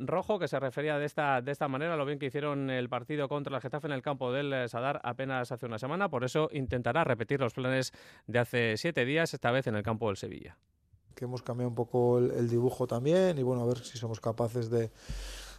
rojo, 0.00 0.38
que 0.38 0.48
se 0.48 0.58
refería 0.58 0.96
de 0.96 1.04
esta, 1.04 1.42
de 1.42 1.52
esta 1.52 1.68
manera, 1.68 1.96
lo 1.96 2.06
bien 2.06 2.18
que 2.18 2.26
hicieron 2.26 2.70
el 2.70 2.88
partido 2.88 3.28
contra 3.28 3.54
el 3.54 3.60
Getafe 3.60 3.88
en 3.88 3.92
el 3.92 4.00
campo 4.00 4.32
del 4.32 4.70
Sadar 4.70 5.00
apenas 5.04 5.52
hace 5.52 5.66
una 5.66 5.78
semana. 5.78 6.08
Por 6.08 6.24
eso 6.24 6.48
intentará 6.52 7.04
repetir 7.04 7.40
los 7.40 7.52
planes 7.52 7.92
de 8.26 8.38
hace 8.38 8.76
siete 8.78 9.01
días, 9.04 9.34
esta 9.34 9.50
vez 9.50 9.66
en 9.66 9.74
el 9.74 9.82
campo 9.82 10.08
del 10.08 10.16
Sevilla. 10.16 10.56
Que 11.14 11.24
hemos 11.26 11.42
cambiado 11.42 11.68
un 11.68 11.74
poco 11.74 12.18
el, 12.18 12.48
dibujo 12.48 12.86
también 12.86 13.38
y 13.38 13.42
bueno, 13.42 13.62
a 13.62 13.66
ver 13.66 13.78
si 13.78 13.98
somos 13.98 14.20
capaces 14.20 14.70
de, 14.70 14.90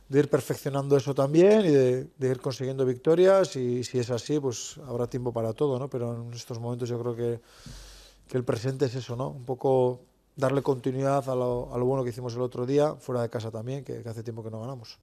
ir 0.10 0.30
perfeccionando 0.30 0.98
eso 0.98 1.14
también 1.14 1.62
y 1.62 1.70
de, 1.70 2.10
ir 2.20 2.40
consiguiendo 2.40 2.86
victorias 2.86 3.56
y 3.56 3.84
si 3.84 4.00
es 4.00 4.10
así, 4.10 4.40
pues 4.40 4.80
habrá 4.88 5.08
tiempo 5.08 5.32
para 5.32 5.54
todo, 5.54 5.80
¿no? 5.80 5.90
Pero 5.90 6.24
en 6.24 6.34
estos 6.34 6.60
momentos 6.60 6.90
yo 6.90 7.00
creo 7.00 7.16
que, 7.16 7.40
que 8.28 8.38
el 8.38 8.44
presente 8.44 8.86
es 8.86 8.96
eso, 8.96 9.16
¿no? 9.16 9.30
Un 9.30 9.46
poco 9.46 10.02
darle 10.36 10.62
continuidad 10.62 11.30
a 11.30 11.36
lo, 11.36 11.86
bueno 11.86 12.04
que 12.04 12.10
hicimos 12.10 12.36
el 12.36 12.42
otro 12.42 12.66
día, 12.66 12.96
fuera 12.96 13.22
de 13.22 13.30
casa 13.30 13.52
también, 13.52 13.84
que, 13.84 14.04
hace 14.06 14.24
tiempo 14.24 14.44
que 14.44 14.52
no 14.52 14.60
ganamos. 14.60 15.00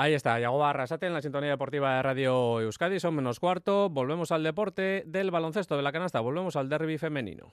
Ahí 0.00 0.14
está, 0.14 0.38
Yago 0.38 0.64
Arrasate 0.64 1.06
en 1.06 1.12
la 1.12 1.20
sintonía 1.20 1.50
deportiva 1.50 1.96
de 1.96 2.02
Radio 2.02 2.60
Euskadi, 2.60 3.00
son 3.00 3.16
menos 3.16 3.40
cuarto. 3.40 3.90
Volvemos 3.90 4.30
al 4.30 4.44
deporte 4.44 5.02
del 5.04 5.32
baloncesto 5.32 5.76
de 5.76 5.82
la 5.82 5.90
canasta, 5.90 6.20
volvemos 6.20 6.54
al 6.54 6.68
derby 6.68 6.98
femenino. 6.98 7.52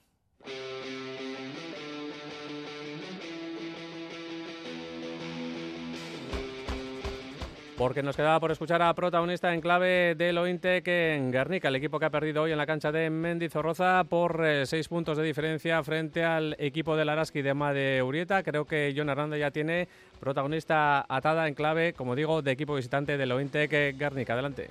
Porque 7.78 8.02
nos 8.02 8.16
quedaba 8.16 8.40
por 8.40 8.52
escuchar 8.52 8.82
a 8.82 8.94
protagonista 8.94 9.54
en 9.54 9.60
clave 9.60 10.16
del 10.16 10.38
Ointec 10.38 10.88
en 10.88 11.30
Guernica, 11.30 11.68
el 11.68 11.76
equipo 11.76 12.00
que 12.00 12.06
ha 12.06 12.10
perdido 12.10 12.44
hoy 12.44 12.54
en 12.54 12.58
la 12.58 12.66
cancha 12.66 12.90
de 12.90 13.10
Mendizorroza 13.10 14.06
por 14.06 14.46
eh, 14.46 14.66
seis 14.66 14.88
puntos 14.88 15.18
de 15.18 15.24
diferencia 15.24 15.84
frente 15.84 16.24
al 16.24 16.56
equipo 16.58 16.96
del 16.96 17.10
Araski 17.10 17.42
de 17.42 17.54
Ma 17.54 17.74
de 17.74 18.02
Urieta. 18.02 18.44
Creo 18.44 18.64
que 18.64 18.94
John 18.96 19.10
Hernández 19.10 19.42
ya 19.42 19.52
tiene 19.52 19.90
protagonista 20.22 21.06
atada 21.10 21.50
en 21.50 21.54
clave, 21.54 21.92
como 21.92 22.16
digo, 22.16 22.42
de 22.42 22.52
equipo 22.52 22.76
visitante 22.76 23.18
del 23.18 23.34
Ointec 23.34 23.98
Guernica. 23.98 24.34
Adelante. 24.34 24.70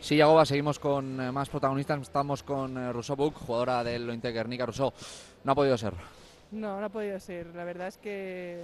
Sí, 0.00 0.16
Yagoba, 0.16 0.46
seguimos 0.46 0.78
con 0.78 1.20
eh, 1.20 1.32
más 1.32 1.48
protagonistas. 1.48 2.02
Estamos 2.02 2.44
con 2.44 2.76
eh, 2.78 2.92
Rousseau 2.92 3.16
Buc, 3.16 3.34
jugadora 3.34 3.82
del 3.82 4.08
Ointec 4.08 4.32
Guernica. 4.32 4.64
Rousseau, 4.64 4.92
no 5.42 5.52
ha 5.52 5.54
podido 5.56 5.76
ser. 5.76 5.94
No, 6.52 6.78
no 6.78 6.86
ha 6.86 6.88
podido 6.88 7.18
ser. 7.18 7.48
La 7.56 7.64
verdad 7.64 7.88
es 7.88 7.98
que 7.98 8.60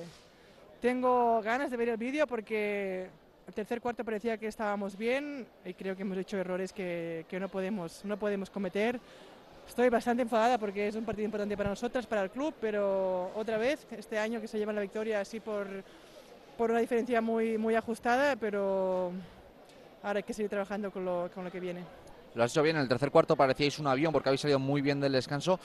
tengo 0.81 1.43
ganas 1.43 1.73
de 1.73 1.77
ver 1.77 1.89
el 1.89 1.97
vídeo 1.97 2.29
porque 2.29 3.09
el 3.51 3.55
tercer 3.55 3.81
cuarto 3.81 4.05
parecía 4.05 4.39
que 4.39 4.47
estábamos 4.47 4.97
bien 4.97 5.45
y 5.65 5.75
creo 5.75 5.97
que 5.97 6.03
hemos 6.03 6.17
hecho 6.17 6.39
errores 6.39 6.73
que, 6.73 7.27
no, 7.33 7.49
podemos, 7.49 8.05
no 8.05 8.17
podemos 8.17 8.49
cometer. 8.49 9.01
Estoy 9.67 9.89
bastante 9.89 10.23
enfadada 10.23 10.57
porque 10.57 10.87
es 10.87 10.95
un 10.95 11.05
partido 11.05 11.25
importante 11.25 11.57
para 11.57 11.71
nosotras, 11.71 12.07
para 12.07 12.23
el 12.23 12.31
club, 12.31 12.55
pero 12.61 13.33
otra 13.35 13.59
vez, 13.59 13.89
este 13.91 14.21
año 14.21 14.41
que 14.41 14.47
se 14.47 14.57
lleva 14.57 14.73
la 14.73 14.83
victoria 14.83 15.21
así 15.21 15.41
por, 15.41 15.67
por 16.57 16.71
una 16.71 16.79
diferencia 16.79 17.21
muy, 17.21 17.59
muy 17.59 17.75
ajustada, 17.75 18.37
pero 18.37 19.11
ahora 20.05 20.19
hay 20.19 20.23
que 20.23 20.33
seguir 20.33 20.49
trabajando 20.49 20.93
con 20.93 21.05
lo, 21.05 21.29
con 21.35 21.43
lo 21.43 21.51
que 21.51 21.59
viene. 21.59 21.81
Lo 22.35 22.45
has 22.45 22.53
hecho 22.53 22.63
bien, 22.63 22.77
en 22.77 22.83
el 22.83 22.89
tercer 22.89 23.11
cuarto 23.11 23.35
parecíais 23.35 23.79
un 23.81 23.89
avión 23.89 24.13
porque 24.13 24.29
habéis 24.29 24.41
salido 24.41 24.61
muy 24.61 24.81
bien 24.83 25.01
del 25.01 25.13
descanso, 25.13 25.59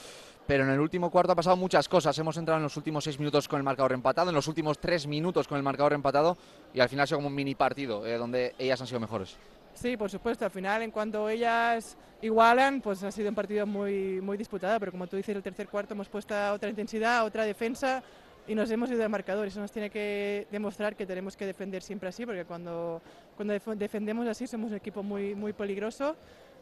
pero 0.48 0.63
en 0.63 0.72
el 0.72 0.79
último 0.79 1.12
cuarto 1.12 1.34
ha 1.34 1.36
pasado 1.36 1.55
muchas 1.55 1.88
cosas. 1.88 2.17
Hemos 2.17 2.38
entrado 2.38 2.57
en 2.57 2.63
los 2.63 2.75
últimos 2.75 3.03
seis 3.03 3.19
minutos 3.19 3.48
con 3.48 3.57
el 3.57 3.63
marcador 3.63 3.93
empatado, 3.93 4.29
en 4.29 4.36
los 4.36 4.48
últimos 4.48 4.79
tres 4.79 5.05
minutos 5.05 5.48
con 5.48 5.57
el 5.57 5.63
marcador 5.63 5.93
empatado 5.93 6.38
y 6.74 6.79
al 6.79 6.89
final 6.89 7.03
ha 7.03 7.07
sido 7.07 7.19
como 7.19 7.27
un 7.27 7.36
mini 7.36 7.53
partido 7.53 8.05
eh, 8.05 8.17
donde 8.17 8.55
ellas 8.57 8.81
han 8.81 8.88
sido 8.88 9.00
mejores. 9.00 9.38
Sí, 9.75 9.95
por 9.98 10.10
supuesto, 10.10 10.45
al 10.45 10.51
final 10.51 10.81
en 10.81 10.91
cuanto 10.91 11.29
ellas 11.29 11.98
igualan, 12.22 12.81
pues 12.81 13.03
ha 13.03 13.12
sido 13.12 13.29
un 13.29 13.36
partido 13.36 13.67
muy, 13.67 14.22
muy 14.22 14.38
disputado, 14.38 14.79
pero 14.79 14.91
como 14.91 15.06
tú 15.06 15.17
dices, 15.17 15.36
el 15.36 15.43
tercer 15.43 15.67
cuarto 15.67 15.93
hemos 15.93 16.10
puesto 16.10 16.34
otra 16.51 16.69
intensidad, 16.69 17.25
otra 17.25 17.43
defensa 17.43 18.01
y 18.47 18.56
nos 18.56 18.69
hemos 18.71 18.89
ido 18.89 19.04
al 19.04 19.10
marcador. 19.10 19.47
Eso 19.47 19.60
nos 19.60 19.71
tiene 19.71 19.89
que 19.89 20.47
demostrar 20.51 20.95
que 20.95 21.06
tenemos 21.06 21.36
que 21.36 21.45
defender 21.45 21.82
siempre 21.82 22.10
así, 22.10 22.25
porque 22.25 22.45
cuando, 22.45 23.01
cuando 23.36 23.54
defendemos 23.75 24.28
así 24.28 24.47
somos 24.47 24.71
un 24.71 24.78
equipo 24.78 25.04
muy, 25.04 25.36
muy 25.36 25.54
peligroso 25.54 26.15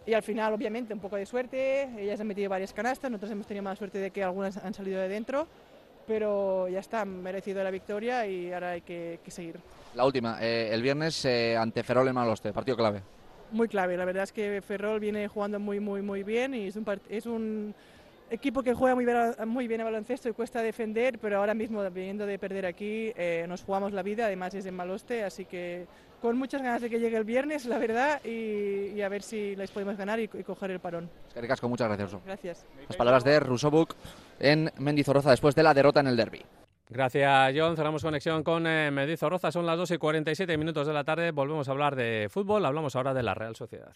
y 0.06 0.14
al 0.14 0.24
final, 0.24 0.54
obviamente, 0.54 0.94
un 0.94 1.00
poco 1.00 1.16
de 1.16 1.26
suerte. 1.26 1.90
Ellas 1.98 2.20
han 2.20 2.28
metido 2.28 2.50
varias 2.50 2.74
canastas, 2.74 3.10
nosotros 3.10 3.32
hemos 3.32 3.48
tenido 3.48 3.64
más 3.64 3.78
suerte 3.78 4.00
de 4.00 4.12
que 4.12 4.24
algunas 4.24 4.58
han 4.58 4.74
salido 4.74 5.00
de 5.00 5.08
dentro. 5.08 5.48
Pero 6.06 6.68
ya 6.68 6.80
está, 6.80 7.06
merecido 7.06 7.64
la 7.64 7.72
victoria 7.72 8.28
y 8.28 8.52
ahora 8.52 8.72
hay 8.72 8.82
que, 8.82 9.20
seguir. 9.28 9.58
La 9.96 10.06
última, 10.06 10.38
eh, 10.42 10.70
el 10.74 10.82
viernes 10.82 11.24
eh, 11.24 11.56
ante 11.56 11.82
Ferrol 11.82 12.10
en 12.10 12.16
Maloste, 12.16 12.52
partido 12.52 12.76
clave. 12.76 13.02
Muy 13.52 13.70
clave, 13.70 13.96
la 13.96 14.04
verdad 14.04 14.24
es 14.24 14.34
que 14.34 14.62
Ferrol 14.62 15.00
viene 15.00 15.28
jugando 15.30 15.60
muy, 15.60 15.80
muy, 15.80 16.02
muy 16.02 16.24
bien 16.24 16.56
y 16.56 16.68
es 16.68 16.76
un, 16.76 16.86
es 17.08 17.26
un 17.26 17.74
equipo 18.30 18.64
que 18.64 18.74
juega 18.74 18.96
muy 18.96 19.06
bien, 19.06 19.18
muy 19.48 19.68
bien 19.68 19.80
a 19.82 19.84
baloncesto 19.86 20.28
y 20.28 20.34
cuesta 20.34 20.62
defender, 20.62 21.20
pero 21.20 21.38
ahora 21.38 21.54
mismo, 21.54 21.88
viniendo 21.92 22.26
de 22.26 22.40
perder 22.40 22.66
aquí, 22.66 23.14
eh, 23.16 23.46
nos 23.48 23.64
jugamos 23.64 23.94
la 23.94 24.02
vida, 24.02 24.26
además 24.26 24.56
es 24.56 24.66
en 24.66 24.76
Maloste, 24.76 25.24
así 25.24 25.46
que 25.46 25.86
con 26.24 26.38
muchas 26.38 26.62
ganas 26.62 26.82
de 26.82 26.90
que 26.90 27.02
llegue 27.02 27.18
el 27.18 27.26
viernes, 27.26 27.66
la 27.66 27.78
verdad, 27.78 28.24
y, 28.24 29.02
a 29.02 29.10
ver 29.10 29.22
si 29.22 29.58
les 29.58 29.70
podemos 29.72 29.98
ganar 29.98 30.22
y, 30.22 30.30
coger 30.30 30.72
el 30.72 30.80
parón. 30.80 31.10
Es 31.36 31.60
que 31.60 31.68
muchas 31.68 31.90
gracias. 31.90 32.24
Gracias. 32.26 32.66
Las 32.88 32.96
palabras 32.96 33.26
de 33.26 33.42
Rusobuk 33.42 33.94
en 34.40 34.72
Mendizorroza 34.78 35.32
después 35.32 35.54
de 35.54 35.64
la 35.64 35.74
derrota 35.74 36.00
en 36.00 36.08
el 36.08 36.16
derby. 36.16 36.42
Gracias, 36.88 37.54
John. 37.54 37.76
Cerramos 37.76 38.02
conexión 38.02 38.42
con 38.42 38.66
eh, 38.66 38.90
Mendizorroza. 38.90 39.52
Son 39.52 39.66
las 39.66 39.78
2 39.78 39.92
y 39.92 39.98
47 39.98 40.58
minutos 40.58 40.88
de 40.88 40.94
la 40.94 41.04
tarde. 41.04 41.32
Volvemos 41.32 41.68
a 41.68 41.72
hablar 41.72 41.98
de 41.98 42.30
fútbol. 42.32 42.66
Hablamos 42.66 42.96
ahora 42.96 43.14
de 43.14 43.24
la 43.24 43.34
Real 43.34 43.58
Sociedad. 43.58 43.94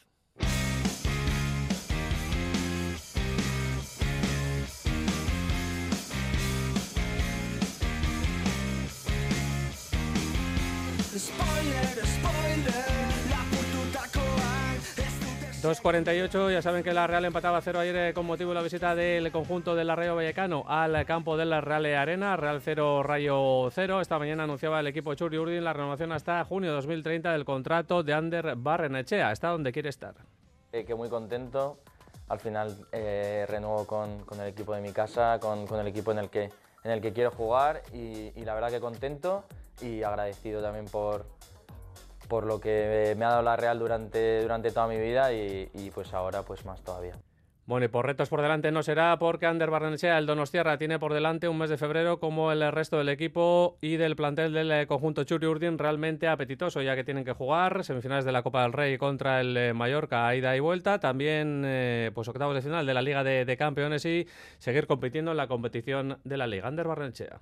2.48, 15.68 16.50
ya 16.50 16.62
saben 16.62 16.82
que 16.82 16.94
la 16.94 17.08
Real 17.08 17.26
empataba 17.26 17.58
a 17.58 17.62
cero 17.62 17.80
ayer 17.80 17.96
eh, 17.98 18.14
con 18.14 18.26
motivo 18.26 18.52
de 18.52 18.56
la 18.56 18.62
visita 18.62 18.96
del 18.96 19.34
conjunto 19.34 19.76
del 19.76 19.94
Rayo 19.94 20.16
Vallecano 20.16 20.64
al 20.66 21.06
campo 21.06 21.36
de 21.36 21.44
la 21.44 21.60
Real 21.60 21.86
Arena, 21.88 22.38
Real 22.38 22.62
0, 22.62 23.04
Rayo 23.04 23.70
0. 23.70 24.00
Esta 24.00 24.18
mañana 24.18 24.44
anunciaba 24.44 24.80
el 24.80 24.88
equipo 24.88 25.14
Churi 25.14 25.38
Urdin 25.38 25.66
la 25.66 25.74
renovación 25.74 26.14
hasta 26.14 26.46
junio 26.46 26.70
de 26.70 26.76
2030 26.78 27.34
del 27.34 27.44
contrato 27.44 28.02
de 28.02 28.14
Ander 28.14 28.56
Barrenechea, 28.56 29.34
está 29.34 29.50
donde 29.50 29.74
quiere 29.74 29.90
estar. 29.90 30.16
Eh, 30.72 30.86
que 30.86 30.96
muy 30.96 31.10
contento, 31.10 31.80
al 32.30 32.40
final 32.40 32.74
eh, 32.94 33.46
renuevo 33.50 33.86
con, 33.86 34.24
el 34.40 34.48
equipo 34.48 34.74
de 34.74 34.80
mi 34.80 34.94
casa, 34.94 35.38
con, 35.42 35.68
el 35.78 35.88
equipo 35.88 36.14
en 36.14 36.20
el 36.20 36.30
que, 36.30 36.50
en 36.86 36.92
el 36.92 37.02
que 37.02 37.12
quiero 37.12 37.32
jugar 37.32 37.84
y 37.92 38.32
la 38.46 38.54
verdad 38.54 38.70
que 38.70 38.80
contento 38.80 39.44
y 39.82 40.02
agradecido 40.04 40.62
también 40.62 40.86
por, 40.86 41.26
por 42.28 42.46
lo 42.46 42.60
que 42.60 43.16
me 43.18 43.26
ha 43.26 43.30
dado 43.30 43.42
la 43.42 43.56
Real 43.56 43.80
durante, 43.80 44.42
durante 44.42 44.72
toda 44.72 44.88
mi 44.88 44.98
vida 44.98 45.34
y, 45.34 45.92
pues 45.94 46.14
ahora 46.14 46.44
pues 46.44 46.66
más 46.66 46.82
todavía. 46.84 47.16
Bueno, 47.66 47.86
y 47.86 47.90
por 47.90 48.06
retos 48.06 48.30
por 48.30 48.42
delante 48.42 48.72
no 48.72 48.82
será 48.82 49.20
porque 49.20 49.46
Ander 49.46 49.70
Barrenechea, 49.70 50.18
el 50.18 50.26
Donostiarra, 50.26 50.78
tiene 50.78 51.00
por 51.00 51.14
delante 51.14 51.50
un 51.50 51.58
mes 51.58 51.70
de 51.70 51.78
febrero 51.78 52.18
como 52.18 52.54
el 52.54 52.72
resto 52.72 52.98
del 52.98 53.10
equipo 53.10 53.78
y 53.82 53.98
del 53.98 54.16
plantel 54.16 54.54
del 54.54 54.72
eh, 54.72 54.88
conjunto 54.88 55.26
Churi 55.26 55.48
Urdin 55.48 55.78
realmente 55.78 56.30
apetitoso, 56.30 56.82
ya 56.82 56.96
que 56.96 57.04
tienen 57.04 57.26
que 57.26 57.34
jugar 57.34 57.84
semifinales 57.84 58.24
de 58.24 58.32
la 58.32 58.42
Copa 58.42 58.62
del 58.62 58.72
Rey 58.72 58.98
contra 58.98 59.42
el 59.42 59.58
eh, 59.58 59.74
Mallorca, 59.74 60.34
ida 60.34 60.56
y 60.56 60.62
vuelta, 60.62 61.02
también 61.02 61.64
eh, 61.66 62.12
pues 62.16 62.30
octavos 62.30 62.56
de 62.56 62.62
final 62.62 62.86
de 62.86 62.94
la 62.94 63.02
Liga 63.02 63.26
de, 63.26 63.58
Campeones 63.58 64.06
y 64.06 64.28
seguir 64.60 64.88
compitiendo 64.88 65.32
en 65.32 65.38
la 65.38 65.48
competición 65.48 66.20
de 66.24 66.38
la 66.38 66.48
Liga. 66.48 66.70
Ander 66.70 66.88
Barrenechea 66.88 67.42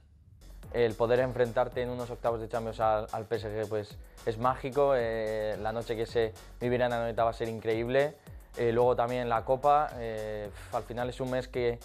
el 0.75 0.93
poder 0.93 1.21
enfrentarte 1.21 1.81
en 1.81 1.89
unos 1.89 2.09
octavos 2.09 2.41
de 2.41 2.49
Champions 2.49 2.81
al, 2.81 3.25
PSG 3.25 3.67
pues, 3.69 3.97
es 4.25 4.37
mágico. 4.37 4.93
Eh, 4.93 5.57
la 5.61 5.71
noche 5.71 5.95
que 5.95 6.05
se 6.05 6.33
vivirá 6.59 6.87
en 6.87 6.91
noche 6.91 7.23
va 7.23 7.29
a 7.29 7.33
ser 7.33 7.47
increíble. 7.47 8.15
Eh, 8.57 8.73
luego 8.73 8.93
también 8.93 9.29
la 9.29 9.45
Copa. 9.45 9.89
Eh, 9.97 10.49
al 10.73 10.83
final 10.83 11.09
es 11.09 11.21
un 11.21 11.31
mes 11.31 11.47
que, 11.47 11.79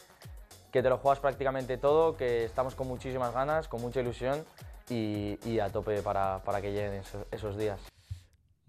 que, 0.72 0.82
te 0.82 0.88
lo 0.88 0.98
juegas 0.98 1.20
prácticamente 1.20 1.78
todo, 1.78 2.16
que 2.16 2.44
estamos 2.44 2.74
con 2.74 2.88
muchísimas 2.88 3.32
ganas, 3.32 3.68
con 3.68 3.80
mucha 3.80 4.00
ilusión 4.00 4.44
y, 4.88 5.60
a 5.60 5.68
tope 5.68 6.02
para, 6.02 6.40
para 6.44 6.60
que 6.60 6.72
lleguen 6.72 7.00
esos 7.30 7.56
días. 7.56 7.80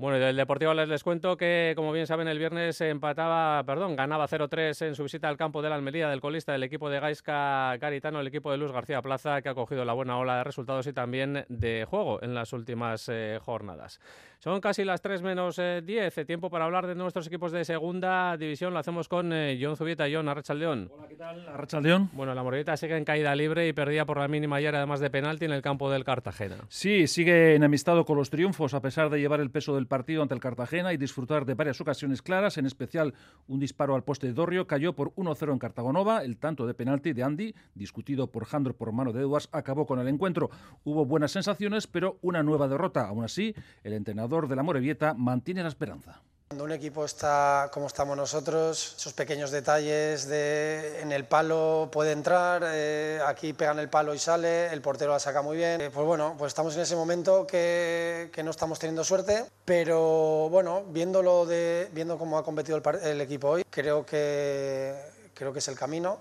Bueno, 0.01 0.17
y 0.17 0.19
del 0.19 0.35
Deportivo 0.35 0.73
les, 0.73 0.89
les 0.89 1.03
cuento 1.03 1.37
que, 1.37 1.73
como 1.75 1.91
bien 1.91 2.07
saben, 2.07 2.27
el 2.27 2.39
viernes 2.39 2.81
empataba, 2.81 3.63
perdón, 3.67 3.95
ganaba 3.95 4.27
0-3 4.27 4.87
en 4.87 4.95
su 4.95 5.03
visita 5.03 5.29
al 5.29 5.37
campo 5.37 5.61
de 5.61 5.69
la 5.69 5.75
Almería 5.75 6.09
del 6.09 6.19
colista 6.19 6.53
del 6.53 6.63
equipo 6.63 6.89
de 6.89 6.99
Gaisca 6.99 7.77
Garitano, 7.77 8.19
el 8.19 8.25
equipo 8.25 8.49
de 8.49 8.57
Luis 8.57 8.71
García 8.71 9.03
Plaza, 9.03 9.43
que 9.43 9.49
ha 9.49 9.53
cogido 9.53 9.85
la 9.85 9.93
buena 9.93 10.17
ola 10.17 10.37
de 10.37 10.43
resultados 10.43 10.87
y 10.87 10.93
también 10.93 11.45
de 11.49 11.85
juego 11.87 12.19
en 12.23 12.33
las 12.33 12.51
últimas 12.51 13.07
eh, 13.09 13.37
jornadas. 13.45 13.99
Son 14.39 14.59
casi 14.59 14.83
las 14.83 15.03
3 15.03 15.21
menos 15.21 15.59
eh, 15.59 15.83
10, 15.85 16.25
tiempo 16.25 16.49
para 16.49 16.65
hablar 16.65 16.87
de 16.87 16.95
nuestros 16.95 17.27
equipos 17.27 17.51
de 17.51 17.63
segunda 17.63 18.35
división. 18.37 18.73
Lo 18.73 18.79
hacemos 18.79 19.07
con 19.07 19.31
eh, 19.31 19.59
John 19.61 19.77
Zubieta. 19.77 20.05
John, 20.11 20.27
Arrachaldeón. 20.27 20.89
Hola, 20.91 21.07
¿qué 21.07 21.15
tal? 21.15 21.47
Arrachaldeón. 21.47 22.09
Bueno, 22.13 22.33
la 22.33 22.41
Morita 22.41 22.75
sigue 22.75 22.97
en 22.97 23.05
caída 23.05 23.35
libre 23.35 23.67
y 23.67 23.73
perdía 23.73 24.03
por 24.03 24.17
la 24.17 24.27
mínima 24.27 24.55
ayer, 24.55 24.75
además 24.75 24.99
de 24.99 25.11
penalti, 25.11 25.45
en 25.45 25.51
el 25.51 25.61
campo 25.61 25.91
del 25.91 26.03
Cartagena. 26.03 26.55
Sí, 26.69 27.05
sigue 27.05 27.53
enemistado 27.53 28.03
con 28.03 28.17
los 28.17 28.31
triunfos, 28.31 28.73
a 28.73 28.81
pesar 28.81 29.11
de 29.11 29.19
llevar 29.19 29.41
el 29.41 29.51
peso 29.51 29.75
del 29.75 29.85
partido 29.91 30.21
ante 30.21 30.33
el 30.33 30.39
Cartagena 30.39 30.93
y 30.93 30.97
disfrutar 30.97 31.45
de 31.45 31.53
varias 31.53 31.81
ocasiones 31.81 32.21
claras, 32.21 32.57
en 32.57 32.65
especial 32.65 33.13
un 33.49 33.59
disparo 33.59 33.93
al 33.93 34.05
poste 34.05 34.27
de 34.27 34.33
Dorrio, 34.33 34.65
cayó 34.65 34.95
por 34.95 35.13
1-0 35.15 35.51
en 35.51 35.59
Cartagonova, 35.59 36.23
el 36.23 36.37
tanto 36.37 36.65
de 36.65 36.73
penalti 36.73 37.11
de 37.11 37.23
Andy, 37.23 37.53
discutido 37.75 38.31
por 38.31 38.45
Jandro 38.45 38.73
por 38.73 38.93
mano 38.93 39.11
de 39.11 39.19
Edwards, 39.19 39.49
acabó 39.51 39.85
con 39.85 39.99
el 39.99 40.07
encuentro. 40.07 40.49
Hubo 40.85 41.05
buenas 41.05 41.33
sensaciones, 41.33 41.87
pero 41.87 42.19
una 42.21 42.41
nueva 42.41 42.69
derrota. 42.69 43.05
Aún 43.05 43.25
así, 43.25 43.53
el 43.83 43.91
entrenador 43.91 44.47
de 44.47 44.55
la 44.55 44.63
Morevieta 44.63 45.13
mantiene 45.13 45.61
la 45.61 45.67
esperanza. 45.67 46.21
Cuando 46.51 46.65
un 46.65 46.73
equipo 46.73 47.05
está 47.05 47.69
como 47.71 47.87
estamos 47.87 48.17
nosotros, 48.17 48.95
esos 48.97 49.13
pequeños 49.13 49.51
detalles 49.51 50.27
de 50.27 50.99
en 50.99 51.13
el 51.13 51.23
palo 51.23 51.87
puede 51.89 52.11
entrar, 52.11 52.61
eh, 52.65 53.21
aquí 53.25 53.53
pegan 53.53 53.79
el 53.79 53.87
palo 53.87 54.13
y 54.13 54.19
sale, 54.19 54.67
el 54.73 54.81
portero 54.81 55.13
la 55.13 55.19
saca 55.19 55.41
muy 55.41 55.55
bien. 55.55 55.79
Eh, 55.79 55.89
pues 55.89 56.05
bueno, 56.05 56.35
pues 56.37 56.49
estamos 56.49 56.75
en 56.75 56.81
ese 56.81 56.97
momento 56.97 57.47
que, 57.47 58.29
que, 58.33 58.43
no 58.43 58.51
estamos 58.51 58.79
teniendo 58.79 59.05
suerte, 59.05 59.45
pero 59.63 60.49
bueno, 60.49 60.83
viéndolo 60.89 61.45
de, 61.45 61.87
viendo 61.93 62.17
cómo 62.17 62.37
ha 62.37 62.43
competido 62.43 62.75
el, 62.75 62.83
el 63.01 63.21
equipo 63.21 63.51
hoy, 63.51 63.63
creo 63.69 64.05
que, 64.05 64.93
creo 65.33 65.53
que 65.53 65.59
es 65.59 65.67
el 65.69 65.77
camino, 65.77 66.17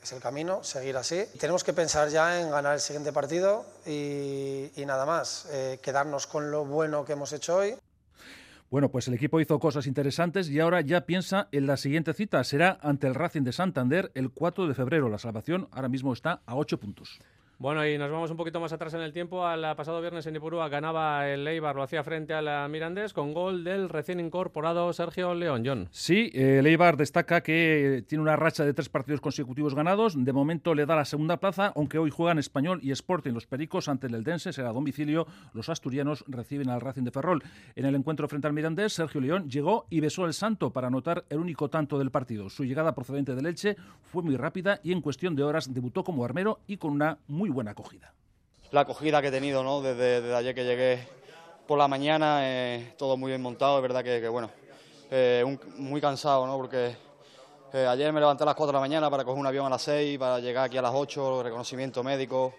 es 0.00 0.12
el 0.12 0.20
camino, 0.20 0.62
seguir 0.62 0.96
así. 0.96 1.26
Tenemos 1.40 1.64
que 1.64 1.72
pensar 1.72 2.08
ya 2.08 2.40
en 2.40 2.52
ganar 2.52 2.74
el 2.74 2.80
siguiente 2.80 3.12
partido 3.12 3.64
y, 3.84 4.70
y 4.76 4.86
nada 4.86 5.06
más, 5.06 5.46
eh, 5.50 5.80
quedarnos 5.82 6.28
con 6.28 6.52
lo 6.52 6.64
bueno 6.64 7.04
que 7.04 7.14
hemos 7.14 7.32
hecho 7.32 7.56
hoy. 7.56 7.76
Bueno, 8.72 8.90
pues 8.90 9.06
el 9.06 9.12
equipo 9.12 9.38
hizo 9.38 9.58
cosas 9.58 9.86
interesantes 9.86 10.48
y 10.48 10.58
ahora 10.58 10.80
ya 10.80 11.02
piensa 11.02 11.46
en 11.52 11.66
la 11.66 11.76
siguiente 11.76 12.14
cita. 12.14 12.42
Será 12.42 12.78
ante 12.80 13.06
el 13.06 13.14
Racing 13.14 13.42
de 13.42 13.52
Santander 13.52 14.10
el 14.14 14.30
4 14.30 14.66
de 14.66 14.72
febrero. 14.72 15.10
La 15.10 15.18
salvación 15.18 15.68
ahora 15.72 15.90
mismo 15.90 16.14
está 16.14 16.40
a 16.46 16.56
8 16.56 16.80
puntos. 16.80 17.18
Bueno, 17.62 17.86
y 17.86 17.96
nos 17.96 18.10
vamos 18.10 18.28
un 18.28 18.36
poquito 18.36 18.58
más 18.58 18.72
atrás 18.72 18.92
en 18.94 19.02
el 19.02 19.12
tiempo. 19.12 19.46
Al 19.46 19.76
pasado 19.76 20.00
viernes 20.00 20.26
en 20.26 20.34
Ipurúa 20.34 20.68
ganaba 20.68 21.28
el 21.28 21.46
Eibar, 21.46 21.76
lo 21.76 21.84
hacía 21.84 22.02
frente 22.02 22.34
al 22.34 22.68
Mirandés 22.68 23.12
con 23.12 23.32
gol 23.32 23.62
del 23.62 23.88
recién 23.88 24.18
incorporado 24.18 24.92
Sergio 24.92 25.32
León. 25.32 25.86
Sí, 25.92 26.32
el 26.34 26.66
Eibar 26.66 26.96
destaca 26.96 27.40
que 27.40 28.02
tiene 28.08 28.22
una 28.22 28.34
racha 28.34 28.64
de 28.64 28.74
tres 28.74 28.88
partidos 28.88 29.20
consecutivos 29.20 29.76
ganados. 29.76 30.16
De 30.16 30.32
momento 30.32 30.74
le 30.74 30.86
da 30.86 30.96
la 30.96 31.04
segunda 31.04 31.36
plaza, 31.36 31.72
aunque 31.76 31.98
hoy 31.98 32.10
juegan 32.10 32.40
Español 32.40 32.80
y 32.82 32.90
Sporting. 32.90 33.30
Los 33.30 33.46
Pericos 33.46 33.88
ante 33.88 34.08
el 34.08 34.16
Eldense 34.16 34.52
será 34.52 34.70
a 34.70 34.72
domicilio. 34.72 35.28
Los 35.54 35.68
asturianos 35.68 36.24
reciben 36.26 36.68
al 36.68 36.80
Racing 36.80 37.04
de 37.04 37.12
Ferrol. 37.12 37.44
En 37.76 37.84
el 37.84 37.94
encuentro 37.94 38.26
frente 38.26 38.48
al 38.48 38.54
Mirandés, 38.54 38.94
Sergio 38.94 39.20
León 39.20 39.48
llegó 39.48 39.86
y 39.88 40.00
besó 40.00 40.26
el 40.26 40.32
santo 40.32 40.72
para 40.72 40.88
anotar 40.88 41.26
el 41.30 41.38
único 41.38 41.70
tanto 41.70 41.96
del 41.96 42.10
partido. 42.10 42.50
Su 42.50 42.64
llegada 42.64 42.92
procedente 42.92 43.36
del 43.36 43.46
Elche 43.46 43.76
fue 44.02 44.24
muy 44.24 44.36
rápida 44.36 44.80
y 44.82 44.90
en 44.90 45.00
cuestión 45.00 45.36
de 45.36 45.44
horas 45.44 45.72
debutó 45.72 46.02
como 46.02 46.24
armero 46.24 46.58
y 46.66 46.78
con 46.78 46.90
una 46.90 47.18
muy 47.28 47.51
buena 47.52 47.72
acogida. 47.72 48.12
La 48.72 48.80
acogida 48.80 49.20
que 49.20 49.28
he 49.28 49.30
tenido 49.30 49.62
¿no? 49.62 49.82
desde, 49.82 50.34
ayer 50.34 50.54
que 50.54 50.64
llegué 50.64 51.06
por 51.66 51.78
la 51.78 51.88
mañana, 51.88 52.38
eh, 52.40 52.94
todo 52.96 53.16
muy 53.16 53.30
bien 53.30 53.42
montado, 53.42 53.76
es 53.76 53.82
verdad 53.82 54.02
que, 54.02 54.26
bueno, 54.28 54.50
eh, 55.10 55.58
muy 55.76 56.00
cansado, 56.00 56.46
¿no? 56.46 56.56
porque 56.56 56.96
eh, 57.72 57.86
ayer 57.86 58.12
me 58.12 58.20
levanté 58.20 58.44
a 58.44 58.46
las 58.46 58.54
4 58.54 58.68
de 58.68 58.72
la 58.72 58.80
mañana 58.80 59.10
para 59.10 59.24
coger 59.24 59.38
un 59.38 59.46
avión 59.46 59.66
a 59.66 59.70
las 59.70 59.82
6, 59.82 60.18
para 60.18 60.38
llegar 60.40 60.64
aquí 60.64 60.78
a 60.78 60.82
las 60.82 60.92
8, 60.94 61.42
reconocimiento 61.42 62.02
médico, 62.02 62.54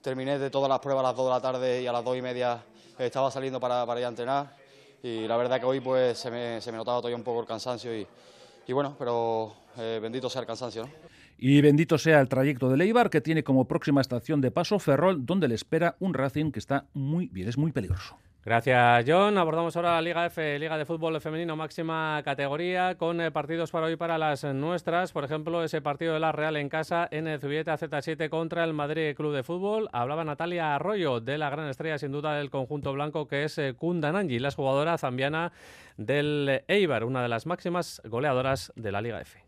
terminé 0.00 0.38
de 0.38 0.50
todas 0.50 0.68
las 0.68 0.78
pruebas 0.78 1.04
a 1.04 1.08
las 1.08 1.16
2 1.16 1.26
de 1.26 1.30
la 1.30 1.40
tarde 1.40 1.82
y 1.82 1.86
a 1.86 1.92
las 1.92 2.04
2 2.04 2.16
y 2.16 2.22
media 2.22 2.62
estaba 2.98 3.30
saliendo 3.30 3.58
para, 3.58 3.84
para 3.84 4.00
ir 4.00 4.06
a 4.06 4.10
entrenar 4.10 4.56
y 5.02 5.26
la 5.26 5.36
verdad 5.36 5.58
que 5.60 5.66
hoy 5.66 5.80
pues 5.80 6.18
se 6.18 6.30
me, 6.30 6.60
notaba 6.76 6.98
todavía 6.98 7.16
un 7.16 7.24
poco 7.24 7.40
el 7.40 7.46
cansancio 7.46 7.90
y, 7.94 8.72
bueno, 8.72 8.94
pero 8.98 9.52
bendito 9.76 10.30
sea 10.30 10.40
el 10.40 10.46
cansancio. 10.46 10.88
Y 11.38 11.60
bendito 11.60 11.98
sea 11.98 12.20
el 12.20 12.28
trayecto 12.28 12.70
de 12.70 12.76
Leibar, 12.76 13.10
que 13.10 13.20
tiene 13.20 13.44
como 13.44 13.68
próxima 13.68 14.00
estación 14.00 14.40
de 14.40 14.50
paso 14.50 14.78
Ferrol, 14.78 15.26
donde 15.26 15.48
le 15.48 15.54
espera 15.54 15.96
un 16.00 16.14
Racing 16.14 16.50
que 16.50 16.58
está 16.58 16.86
muy 16.94 17.28
bien, 17.28 17.48
es 17.48 17.58
muy 17.58 17.72
peligroso. 17.72 18.16
Gracias, 18.46 19.04
John. 19.08 19.36
Abordamos 19.38 19.74
ahora 19.74 19.94
la 19.94 20.00
Liga 20.00 20.24
F, 20.26 20.56
Liga 20.60 20.78
de 20.78 20.84
Fútbol 20.84 21.20
Femenino 21.20 21.56
máxima 21.56 22.22
categoría, 22.24 22.94
con 22.96 23.20
eh, 23.20 23.32
partidos 23.32 23.72
para 23.72 23.86
hoy 23.86 23.96
para 23.96 24.18
las 24.18 24.44
nuestras. 24.44 25.10
Por 25.10 25.24
ejemplo, 25.24 25.64
ese 25.64 25.82
partido 25.82 26.14
de 26.14 26.20
la 26.20 26.30
Real 26.30 26.56
en 26.56 26.68
casa 26.68 27.08
en 27.10 27.40
Zubieta 27.40 27.76
Z7 27.76 28.28
contra 28.28 28.62
el 28.62 28.72
Madrid 28.72 29.16
Club 29.16 29.34
de 29.34 29.42
Fútbol. 29.42 29.88
Hablaba 29.92 30.24
Natalia 30.24 30.76
Arroyo 30.76 31.18
de 31.18 31.38
la 31.38 31.50
gran 31.50 31.68
estrella, 31.68 31.98
sin 31.98 32.12
duda, 32.12 32.34
del 32.34 32.50
conjunto 32.50 32.92
blanco, 32.92 33.26
que 33.26 33.42
es 33.42 33.60
Kundananji, 33.76 34.38
la 34.38 34.52
jugadora 34.52 34.96
zambiana 34.96 35.50
del 35.96 36.62
Eibar, 36.68 37.02
una 37.02 37.22
de 37.22 37.28
las 37.28 37.46
máximas 37.46 38.00
goleadoras 38.04 38.72
de 38.76 38.92
la 38.92 39.00
Liga 39.00 39.20
F 39.20 39.45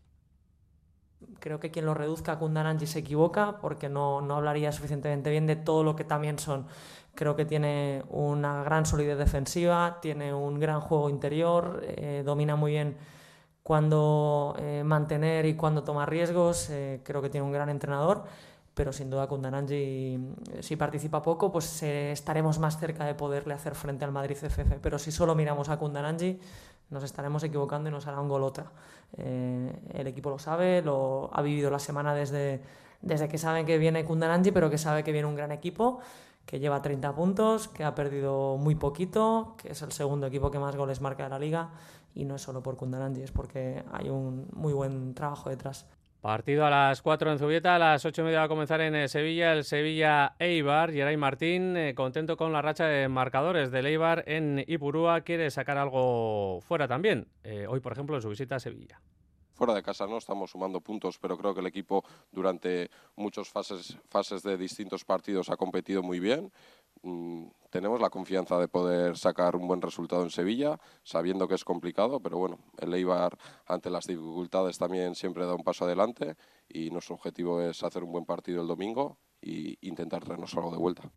creo 1.39 1.59
que 1.59 1.71
quien 1.71 1.85
lo 1.85 1.93
reduzca 1.93 2.33
a 2.33 2.39
Kundananji 2.39 2.87
se 2.87 2.99
equivoca 2.99 3.57
porque 3.59 3.89
no, 3.89 4.21
no, 4.21 4.35
hablaría 4.35 4.71
suficientemente 4.71 5.29
bien 5.29 5.47
de 5.47 5.55
todo 5.55 5.83
lo 5.83 5.95
que 5.95 6.03
también 6.03 6.39
son. 6.39 6.65
Creo 7.15 7.35
que 7.35 7.45
tiene 7.45 8.03
una 8.09 8.63
gran 8.63 8.85
solidez 8.85 9.17
defensiva, 9.17 9.99
tiene 10.01 10.33
un 10.33 10.59
gran 10.59 10.79
juego 10.79 11.09
interior, 11.09 11.83
eh, 11.85 12.23
domina 12.25 12.55
muy 12.55 12.71
bien 12.71 12.97
cuándo 13.63 14.55
eh, 14.57 14.83
mantener 14.85 15.45
y 15.45 15.55
cuándo 15.55 15.83
tomar 15.83 16.09
riesgos, 16.09 16.69
eh, 16.69 17.01
creo 17.03 17.21
que 17.21 17.29
tiene 17.29 17.45
un 17.45 17.51
gran 17.51 17.69
entrenador, 17.69 18.23
pero 18.73 18.93
sin 18.93 19.09
duda 19.09 19.27
Kundananji, 19.27 20.17
si 20.61 20.75
participa 20.77 21.21
poco, 21.21 21.51
pues 21.51 21.83
estaremos 21.83 22.57
más 22.59 22.79
cerca 22.79 23.05
de 23.05 23.15
poderle 23.15 23.53
hacer 23.53 23.75
frente 23.75 24.05
al 24.05 24.11
Madrid 24.11 24.37
CFF, 24.39 24.79
pero 24.81 24.97
si 24.97 25.11
solo 25.11 25.35
miramos 25.35 25.67
a 25.69 25.77
Kundananji, 25.77 26.39
nos 26.89 27.03
estaremos 27.03 27.43
equivocando 27.43 27.89
y 27.89 27.91
nos 27.91 28.07
hará 28.07 28.19
un 28.19 28.29
gol 28.29 28.43
otra. 28.43 28.71
Eh, 29.17 29.73
el 29.93 30.07
equipo 30.07 30.29
lo 30.29 30.39
sabe, 30.39 30.81
lo 30.81 31.29
ha 31.33 31.41
vivido 31.41 31.69
la 31.69 31.79
semana 31.79 32.13
desde, 32.13 32.61
desde 33.01 33.27
que 33.27 33.37
saben 33.37 33.65
que 33.65 33.77
viene 33.77 34.05
Kundananji, 34.05 34.51
pero 34.51 34.69
que 34.69 34.77
sabe 34.77 35.03
que 35.03 35.11
viene 35.11 35.27
un 35.27 35.35
gran 35.35 35.51
equipo, 35.51 35.99
que 36.45 36.59
lleva 36.59 36.81
30 36.81 37.13
puntos, 37.13 37.67
que 37.67 37.83
ha 37.83 37.93
perdido 37.93 38.57
muy 38.57 38.75
poquito, 38.75 39.55
que 39.57 39.71
es 39.71 39.81
el 39.81 39.91
segundo 39.91 40.27
equipo 40.27 40.49
que 40.51 40.59
más 40.59 40.75
goles 40.75 41.01
marca 41.01 41.23
de 41.23 41.29
la 41.29 41.39
liga, 41.39 41.69
y 42.15 42.25
no 42.25 42.35
es 42.35 42.41
solo 42.41 42.63
por 42.63 42.75
Kundananji, 42.75 43.21
es 43.21 43.31
porque 43.31 43.83
hay 43.91 44.09
un 44.09 44.47
muy 44.53 44.73
buen 44.73 45.13
trabajo 45.13 45.49
detrás. 45.49 45.85
Partido 46.21 46.65
a 46.65 46.69
las 46.69 47.01
4 47.01 47.31
en 47.31 47.39
Zubieta, 47.39 47.75
a 47.75 47.79
las 47.79 48.03
8 48.03 48.21
y 48.21 48.25
media 48.25 48.39
va 48.39 48.45
a 48.45 48.49
comenzar 48.49 48.81
en 48.81 49.07
Sevilla 49.07 49.53
el 49.53 49.63
Sevilla 49.63 50.35
Eibar. 50.37 50.91
Geray 50.91 51.15
Martín, 51.15 51.77
eh, 51.77 51.95
contento 51.95 52.35
con 52.35 52.51
la 52.51 52.61
racha 52.61 52.87
de 52.87 53.07
marcadores 53.07 53.71
del 53.71 53.85
Eibar 53.85 54.25
en 54.27 54.65
Ipurúa, 54.67 55.21
quiere 55.21 55.49
sacar 55.49 55.77
algo 55.77 56.59
fuera 56.59 56.89
también, 56.89 57.29
eh, 57.43 57.67
hoy 57.69 57.79
por 57.79 57.93
ejemplo 57.93 58.17
en 58.17 58.21
su 58.21 58.27
visita 58.27 58.57
a 58.57 58.59
Sevilla 58.59 58.99
fuera 59.59 59.73
de 59.73 59.83
casa 59.83 60.07
no 60.07 60.17
estamos 60.17 60.51
sumando 60.51 60.79
puntos, 60.79 61.19
pero 61.19 61.37
creo 61.37 61.53
que 61.53 61.59
el 61.59 61.67
equipo 61.67 62.05
durante 62.31 62.89
muchas 63.17 63.49
fases, 63.49 63.97
fases 64.07 64.41
de 64.41 64.57
distintos 64.57 65.03
partidos 65.03 65.49
ha 65.49 65.57
competido 65.57 66.01
muy 66.01 66.21
bien. 66.21 66.49
Mm, 67.03 67.47
tenemos 67.69 68.01
la 68.01 68.09
confianza 68.09 68.57
de 68.59 68.67
poder 68.67 69.17
sacar 69.17 69.55
un 69.55 69.67
buen 69.67 69.81
resultado 69.81 70.23
en 70.23 70.31
Sevilla, 70.31 70.79
sabiendo 71.03 71.47
que 71.47 71.55
es 71.55 71.63
complicado, 71.63 72.19
pero 72.19 72.37
bueno, 72.37 72.59
el 72.77 72.93
Eibar 72.93 73.37
ante 73.65 73.89
las 73.89 74.05
dificultades 74.05 74.77
también 74.77 75.15
siempre 75.15 75.45
da 75.45 75.55
un 75.55 75.63
paso 75.63 75.85
adelante 75.85 76.35
y 76.67 76.89
nuestro 76.89 77.15
objetivo 77.15 77.61
es 77.61 77.83
hacer 77.83 78.03
un 78.03 78.11
buen 78.11 78.25
partido 78.25 78.61
el 78.61 78.67
domingo 78.67 79.17
e 79.41 79.77
intentar 79.81 80.23
traernos 80.23 80.55
algo 80.55 80.71
de 80.71 80.77
vuelta. 80.77 81.11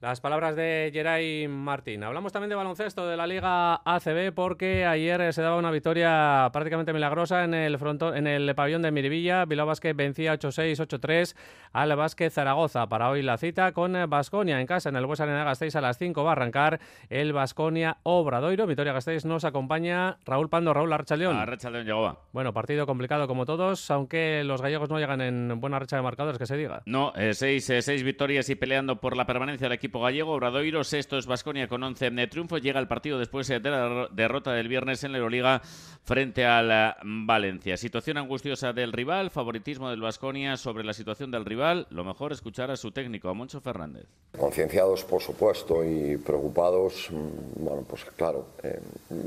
Las 0.00 0.22
palabras 0.22 0.56
de 0.56 0.88
Geray 0.94 1.46
Martín. 1.46 2.02
Hablamos 2.04 2.32
también 2.32 2.48
de 2.48 2.54
baloncesto 2.54 3.06
de 3.06 3.18
la 3.18 3.26
Liga 3.26 3.82
ACB 3.84 4.32
porque 4.34 4.86
ayer 4.86 5.30
se 5.34 5.42
daba 5.42 5.58
una 5.58 5.70
victoria 5.70 6.48
prácticamente 6.54 6.94
milagrosa 6.94 7.44
en 7.44 7.52
el 7.52 7.76
frontón, 7.78 8.16
en 8.16 8.26
el 8.26 8.54
pabellón 8.54 8.80
de 8.80 8.92
Miribilla. 8.92 9.44
Bilbao 9.44 9.66
Basket 9.66 9.92
vencía 9.92 10.32
8-6, 10.32 10.86
8-3 10.88 11.36
al 11.74 11.94
Basket 11.96 12.30
Zaragoza. 12.30 12.86
Para 12.86 13.10
hoy 13.10 13.20
la 13.20 13.36
cita 13.36 13.72
con 13.72 13.92
Basconia 14.08 14.58
en 14.58 14.66
casa 14.66 14.88
en 14.88 14.96
el 14.96 15.04
Buesa 15.04 15.24
Arena 15.24 15.44
Gasteiz 15.44 15.76
a 15.76 15.82
las 15.82 15.98
5 15.98 16.24
va 16.24 16.30
a 16.30 16.32
arrancar 16.32 16.80
el 17.10 17.34
Basconia 17.34 17.98
Obradoiro. 18.02 18.66
Victoria 18.66 18.94
Gasteiz 18.94 19.26
nos 19.26 19.44
acompaña 19.44 20.16
Raúl 20.24 20.48
Pando, 20.48 20.72
Raúl 20.72 20.90
Arrachaldeón. 20.94 21.36
Arrachaldeón 21.36 21.84
llegó. 21.84 22.18
Bueno, 22.32 22.54
partido 22.54 22.86
complicado 22.86 23.28
como 23.28 23.44
todos, 23.44 23.90
aunque 23.90 24.44
los 24.44 24.62
gallegos 24.62 24.88
no 24.88 24.98
llegan 24.98 25.20
en 25.20 25.60
buena 25.60 25.78
racha 25.78 25.96
de 25.96 26.02
marcadores, 26.02 26.38
que 26.38 26.46
se 26.46 26.56
diga. 26.56 26.80
No, 26.86 27.12
eh, 27.16 27.34
seis, 27.34 27.68
eh, 27.68 27.82
seis 27.82 28.02
victorias 28.02 28.48
y 28.48 28.54
peleando 28.54 28.98
por 28.98 29.14
la 29.14 29.26
permanencia 29.26 29.66
del 29.66 29.74
equipo 29.74 29.89
equipo 29.90 30.02
gallego. 30.02 30.34
Obradoiro, 30.34 30.84
sexto 30.84 31.18
es 31.18 31.26
Basconia 31.26 31.66
con 31.66 31.82
11 31.82 32.10
de 32.10 32.26
triunfos. 32.28 32.62
Llega 32.62 32.78
el 32.78 32.86
partido 32.86 33.18
después 33.18 33.48
de 33.48 33.58
la 33.58 34.06
derrota 34.12 34.52
del 34.52 34.68
viernes 34.68 35.02
en 35.02 35.10
la 35.10 35.18
Euroliga 35.18 35.62
frente 36.04 36.46
al 36.46 36.70
eh, 36.70 36.94
Valencia. 37.02 37.76
Situación 37.76 38.16
angustiosa 38.16 38.72
del 38.72 38.92
rival, 38.92 39.30
favoritismo 39.30 39.90
del 39.90 40.00
Basconia 40.00 40.56
sobre 40.56 40.84
la 40.84 40.92
situación 40.92 41.32
del 41.32 41.44
rival. 41.44 41.88
Lo 41.90 42.04
mejor 42.04 42.30
escuchar 42.32 42.70
a 42.70 42.76
su 42.76 42.92
técnico, 42.92 43.28
a 43.28 43.34
Moncho 43.34 43.60
Fernández. 43.60 44.06
Concienciados, 44.38 45.02
por 45.02 45.20
supuesto, 45.20 45.82
y 45.84 46.16
preocupados, 46.18 47.08
mm, 47.10 47.64
bueno, 47.64 47.84
pues 47.88 48.04
claro, 48.16 48.46
eh, 48.62 48.78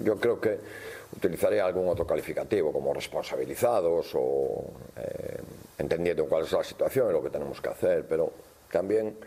yo 0.05 0.17
creo 0.17 0.39
que 0.39 0.59
utilizaría 1.13 1.65
algún 1.65 1.89
otro 1.89 2.07
calificativo 2.07 2.71
como 2.71 2.93
responsabilizados 2.93 4.11
o 4.15 4.71
eh, 4.95 5.41
entendiendo 5.77 6.25
cuál 6.25 6.45
es 6.45 6.53
la 6.53 6.63
situación 6.63 7.09
y 7.09 7.11
lo 7.11 7.21
que 7.21 7.29
tenemos 7.29 7.59
que 7.59 7.67
hacer, 7.67 8.05
pero 8.07 8.31
también 8.71 9.17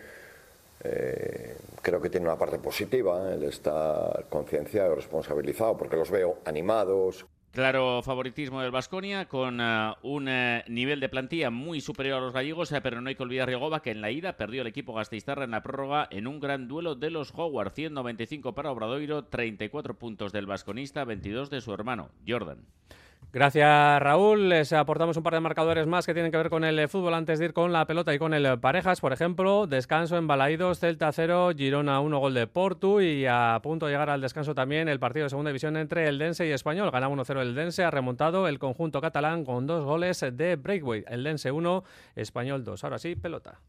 eh, 0.85 1.57
creo 1.83 2.01
que 2.01 2.11
tiene 2.11 2.27
una 2.27 2.39
parte 2.39 2.59
positiva 2.59 3.33
el 3.33 3.45
estar 3.45 4.27
concienciado 4.29 4.95
responsabilizado 4.95 5.77
porque 5.77 5.97
los 5.97 6.11
veo 6.11 6.39
animados, 6.45 7.27
Claro 7.57 8.03
favoritismo 8.03 8.61
del 8.61 8.71
Vasconia 8.71 9.29
con 9.29 9.63
eh, 9.63 9.95
un 10.03 10.29
eh, 10.29 10.63
nivel 10.69 11.01
de 11.01 11.09
plantilla 11.09 11.49
muy 11.49 11.81
superior 11.81 12.19
a 12.19 12.21
los 12.21 12.35
gallegos, 12.35 12.71
eh, 12.71 12.83
pero 12.83 13.01
no 13.01 13.09
hay 13.09 13.15
que 13.15 13.23
olvidar 13.23 13.49
Rigoba 13.49 13.81
que 13.81 13.93
en 13.93 14.03
la 14.03 14.11
ida 14.11 14.37
perdió 14.37 14.61
el 14.61 14.67
equipo 14.67 14.93
gasteiztarra 14.93 15.45
en 15.45 15.53
la 15.53 15.63
prórroga 15.63 16.07
en 16.11 16.27
un 16.27 16.39
gran 16.39 16.69
duelo 16.69 16.97
de 16.97 17.09
los 17.09 17.33
Howard, 17.35 17.73
195 17.73 18.55
para 18.55 18.71
Obradoiro, 18.71 19.25
34 19.25 19.95
puntos 19.95 20.33
del 20.33 20.45
vasconista, 20.45 21.07
22 21.07 21.49
de 21.49 21.63
su 21.63 21.73
hermano 21.73 22.11
Jordan. 22.29 22.59
Gracias, 23.33 24.01
Raúl. 24.01 24.49
Les 24.49 24.73
aportamos 24.73 25.17
un 25.17 25.23
par 25.23 25.35
de 25.35 25.41
marcadores 25.41 25.87
más 25.87 26.07
que 26.07 26.15
tienen 26.15 26.31
que 26.31 26.39
ver 26.39 26.49
con 26.49 26.65
el 26.65 26.89
fútbol 26.89 27.13
antes 27.13 27.39
de 27.39 27.47
ir 27.47 27.53
con 27.53 27.73
la 27.73 27.85
pelota 27.85 28.15
y 28.15 28.19
con 28.19 28.33
el 28.33 28.59
parejas. 28.61 29.01
Por 29.01 29.13
ejemplo, 29.13 29.67
descanso 29.67 30.17
en 30.17 30.27
Balaídos, 30.27 30.79
Celta 30.79 31.13
0, 31.13 31.51
Girona 31.55 32.01
1, 32.01 32.19
gol 32.19 32.35
de 32.35 32.47
Portu 32.47 33.01
y 33.01 33.27
a 33.27 33.61
punto 33.63 33.87
de 33.87 33.93
llegar 33.93 34.09
al 34.09 34.23
descanso 34.23 34.55
también 34.55 34.89
el 34.89 34.99
partido 34.99 35.25
de 35.25 35.31
segunda 35.31 35.51
división 35.51 35.77
entre 35.77 36.09
el 36.09 36.19
Dense 36.19 36.47
y 36.47 36.53
Español. 36.53 36.91
Gana 36.91 37.11
1-0 37.11 37.41
el 37.43 37.55
Dense, 37.55 37.85
ha 37.85 37.91
remontado 37.91 38.49
el 38.49 38.59
conjunto 38.59 39.03
catalán 39.03 39.45
con 39.45 39.67
dos 39.67 39.85
goles 39.85 40.25
de 40.33 40.57
breakaway. 40.57 41.05
El 41.07 41.23
Dense 41.23 41.51
1, 41.51 41.85
Español 42.15 42.65
2. 42.65 42.85
Ahora 42.85 42.99
sí, 42.99 43.17
pelota. 43.17 43.61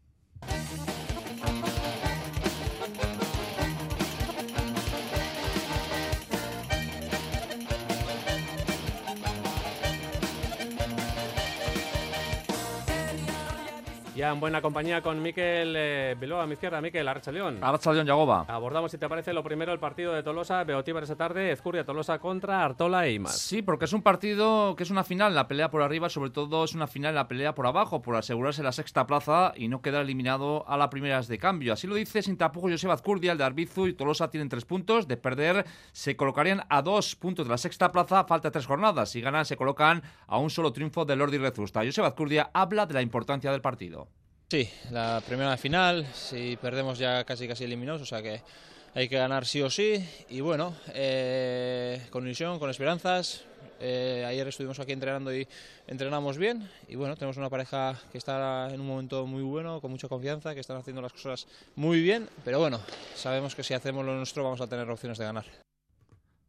Ya 14.18 14.32
en 14.32 14.40
buena 14.40 14.60
compañía 14.60 15.00
con 15.00 15.22
Miquel 15.22 15.74
eh, 15.76 16.16
Bilbao 16.18 16.40
a 16.40 16.46
mi 16.48 16.54
izquierda. 16.54 16.80
Miquel, 16.80 17.06
Arracha 17.06 17.30
León. 17.30 17.60
Arracha 17.62 17.92
León, 17.92 18.04
Yagoba. 18.04 18.46
Abordamos, 18.48 18.90
si 18.90 18.98
te 18.98 19.08
parece, 19.08 19.32
lo 19.32 19.44
primero, 19.44 19.72
el 19.72 19.78
partido 19.78 20.12
de 20.12 20.24
Tolosa, 20.24 20.64
Beotíbar 20.64 21.04
esa 21.04 21.14
tarde, 21.14 21.52
Ezcurria 21.52 21.84
Tolosa 21.84 22.18
contra 22.18 22.64
Artola 22.64 23.06
e 23.06 23.20
más. 23.20 23.38
Sí, 23.38 23.62
porque 23.62 23.84
es 23.84 23.92
un 23.92 24.02
partido 24.02 24.74
que 24.74 24.82
es 24.82 24.90
una 24.90 25.04
final, 25.04 25.36
la 25.36 25.46
pelea 25.46 25.70
por 25.70 25.82
arriba, 25.82 26.08
sobre 26.08 26.30
todo 26.30 26.64
es 26.64 26.74
una 26.74 26.88
final, 26.88 27.14
la 27.14 27.28
pelea 27.28 27.54
por 27.54 27.68
abajo, 27.68 28.02
por 28.02 28.16
asegurarse 28.16 28.60
la 28.64 28.72
sexta 28.72 29.06
plaza 29.06 29.52
y 29.54 29.68
no 29.68 29.82
quedar 29.82 30.02
eliminado 30.02 30.68
a 30.68 30.76
las 30.76 30.88
primeras 30.88 31.28
de 31.28 31.38
cambio. 31.38 31.72
Así 31.72 31.86
lo 31.86 31.94
dice 31.94 32.20
sin 32.20 32.36
tapujo 32.36 32.68
Joseba 32.68 32.94
Azcurdia, 32.94 33.30
el 33.30 33.38
de 33.38 33.44
Arbizu 33.44 33.86
y 33.86 33.92
Tolosa 33.92 34.32
tienen 34.32 34.48
tres 34.48 34.64
puntos. 34.64 35.06
De 35.06 35.16
perder, 35.16 35.64
se 35.92 36.16
colocarían 36.16 36.64
a 36.68 36.82
dos 36.82 37.14
puntos 37.14 37.46
de 37.46 37.50
la 37.50 37.58
sexta 37.58 37.92
plaza, 37.92 38.24
falta 38.24 38.50
tres 38.50 38.66
jornadas. 38.66 39.10
Si 39.10 39.20
ganan, 39.20 39.44
se 39.44 39.56
colocan 39.56 40.02
a 40.26 40.38
un 40.38 40.50
solo 40.50 40.72
triunfo 40.72 41.04
del 41.04 41.20
Lordi 41.20 41.38
Rezusta. 41.38 41.84
Joseba 41.84 42.08
Azcurdia 42.08 42.50
habla 42.52 42.84
de 42.84 42.94
la 42.94 43.02
importancia 43.02 43.52
del 43.52 43.60
partido. 43.60 44.07
Sí, 44.50 44.66
la 44.90 45.22
primera 45.26 45.54
final, 45.58 46.06
si 46.14 46.56
perdemos 46.56 46.98
ya 46.98 47.22
casi 47.24 47.46
casi 47.46 47.64
eliminados, 47.64 48.00
o 48.00 48.06
sea 48.06 48.22
que 48.22 48.40
hay 48.94 49.06
que 49.06 49.18
ganar 49.18 49.44
sí 49.44 49.60
o 49.60 49.68
sí. 49.68 50.02
Y 50.30 50.40
bueno, 50.40 50.74
eh, 50.94 52.06
con 52.08 52.24
ilusión, 52.24 52.58
con 52.58 52.70
esperanzas. 52.70 53.44
Eh, 53.78 54.24
ayer 54.26 54.48
estuvimos 54.48 54.80
aquí 54.80 54.92
entrenando 54.92 55.34
y 55.34 55.46
entrenamos 55.86 56.38
bien. 56.38 56.66
Y 56.88 56.96
bueno, 56.96 57.14
tenemos 57.14 57.36
una 57.36 57.50
pareja 57.50 58.00
que 58.10 58.16
está 58.16 58.70
en 58.72 58.80
un 58.80 58.86
momento 58.86 59.26
muy 59.26 59.42
bueno, 59.42 59.82
con 59.82 59.90
mucha 59.90 60.08
confianza, 60.08 60.54
que 60.54 60.60
están 60.60 60.78
haciendo 60.78 61.02
las 61.02 61.12
cosas 61.12 61.46
muy 61.76 62.00
bien. 62.00 62.26
Pero 62.42 62.58
bueno, 62.58 62.80
sabemos 63.16 63.54
que 63.54 63.62
si 63.62 63.74
hacemos 63.74 64.06
lo 64.06 64.14
nuestro 64.14 64.44
vamos 64.44 64.62
a 64.62 64.66
tener 64.66 64.88
opciones 64.88 65.18
de 65.18 65.24
ganar. 65.26 65.67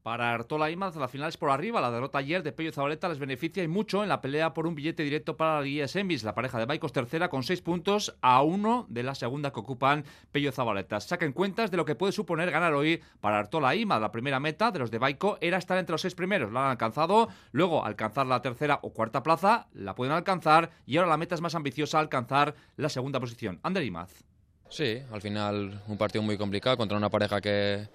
Para 0.09 0.33
Artola 0.33 0.71
Imaz, 0.71 0.95
la 0.95 1.07
final 1.07 1.29
es 1.29 1.37
por 1.37 1.51
arriba. 1.51 1.81
La 1.81 1.91
derrota 1.91 2.17
ayer 2.17 2.41
de 2.41 2.51
Pello 2.51 2.71
Zabaleta 2.71 3.07
les 3.09 3.19
beneficia 3.19 3.61
y 3.61 3.67
mucho 3.67 4.01
en 4.01 4.09
la 4.09 4.21
pelea 4.21 4.55
por 4.55 4.65
un 4.65 4.73
billete 4.73 5.03
directo 5.03 5.37
para 5.37 5.59
la 5.59 5.61
Guía 5.61 5.87
Semis. 5.87 6.23
La 6.23 6.33
pareja 6.33 6.57
de 6.57 6.65
Baicos 6.65 6.91
tercera 6.91 7.29
con 7.29 7.43
seis 7.43 7.61
puntos 7.61 8.17
a 8.19 8.41
uno 8.41 8.87
de 8.89 9.03
la 9.03 9.13
segunda 9.13 9.53
que 9.53 9.59
ocupan 9.59 10.03
Pello 10.31 10.51
Zabaleta. 10.51 10.99
Saquen 10.99 11.31
cuentas 11.31 11.69
de 11.69 11.77
lo 11.77 11.85
que 11.85 11.93
puede 11.93 12.11
suponer 12.11 12.49
ganar 12.49 12.73
hoy 12.73 13.03
para 13.21 13.37
Artola 13.37 13.75
Imaz. 13.75 14.01
La 14.01 14.11
primera 14.11 14.39
meta 14.39 14.71
de 14.71 14.79
los 14.79 14.89
de 14.89 14.97
Baico 14.97 15.37
era 15.41 15.59
estar 15.59 15.77
entre 15.77 15.91
los 15.91 16.01
seis 16.01 16.15
primeros. 16.15 16.51
La 16.51 16.65
han 16.65 16.71
alcanzado. 16.71 17.29
Luego, 17.51 17.85
alcanzar 17.85 18.25
la 18.25 18.41
tercera 18.41 18.79
o 18.81 18.91
cuarta 18.91 19.21
plaza, 19.21 19.67
la 19.73 19.93
pueden 19.93 20.15
alcanzar. 20.15 20.71
Y 20.87 20.97
ahora 20.97 21.11
la 21.11 21.17
meta 21.17 21.35
es 21.35 21.41
más 21.41 21.53
ambiciosa, 21.53 21.99
alcanzar 21.99 22.55
la 22.77 22.89
segunda 22.89 23.19
posición. 23.19 23.59
Ander 23.61 23.83
Imaz. 23.83 24.23
Sí, 24.69 25.03
al 25.11 25.21
final 25.21 25.83
un 25.87 25.99
partido 25.99 26.23
muy 26.23 26.35
complicado 26.35 26.77
contra 26.77 26.97
una 26.97 27.11
pareja 27.11 27.41
que 27.41 27.87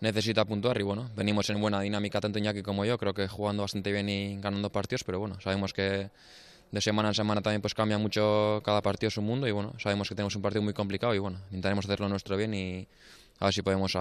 necesita 0.00 0.44
puntuar 0.44 0.78
y 0.80 0.82
bueno, 0.82 1.10
venimos 1.16 1.48
en 1.50 1.60
buena 1.60 1.80
dinámica 1.80 2.20
tanto 2.20 2.38
Iñaki 2.38 2.62
como 2.62 2.84
yo, 2.84 2.98
creo 2.98 3.14
que 3.14 3.28
jugando 3.28 3.62
bastante 3.62 3.92
bien 3.92 4.08
y 4.08 4.40
ganando 4.40 4.70
partidos, 4.70 5.04
pero 5.04 5.18
bueno, 5.18 5.40
sabemos 5.40 5.72
que 5.72 6.10
de 6.70 6.80
semana 6.80 7.08
en 7.08 7.14
semana 7.14 7.40
también 7.40 7.62
pues 7.62 7.74
cambia 7.74 7.98
mucho 7.98 8.60
cada 8.64 8.82
partido 8.82 9.10
su 9.10 9.22
mundo 9.22 9.48
y 9.48 9.52
bueno, 9.52 9.72
sabemos 9.78 10.08
que 10.08 10.14
tenemos 10.14 10.36
un 10.36 10.42
partido 10.42 10.62
muy 10.62 10.74
complicado 10.74 11.14
y 11.14 11.18
bueno, 11.18 11.38
intentaremos 11.46 11.84
hacerlo 11.86 12.08
nuestro 12.08 12.36
bien 12.36 12.54
y 12.54 12.86
a 13.40 13.46
ver 13.46 13.54
si 13.54 13.62
podemos 13.62 13.96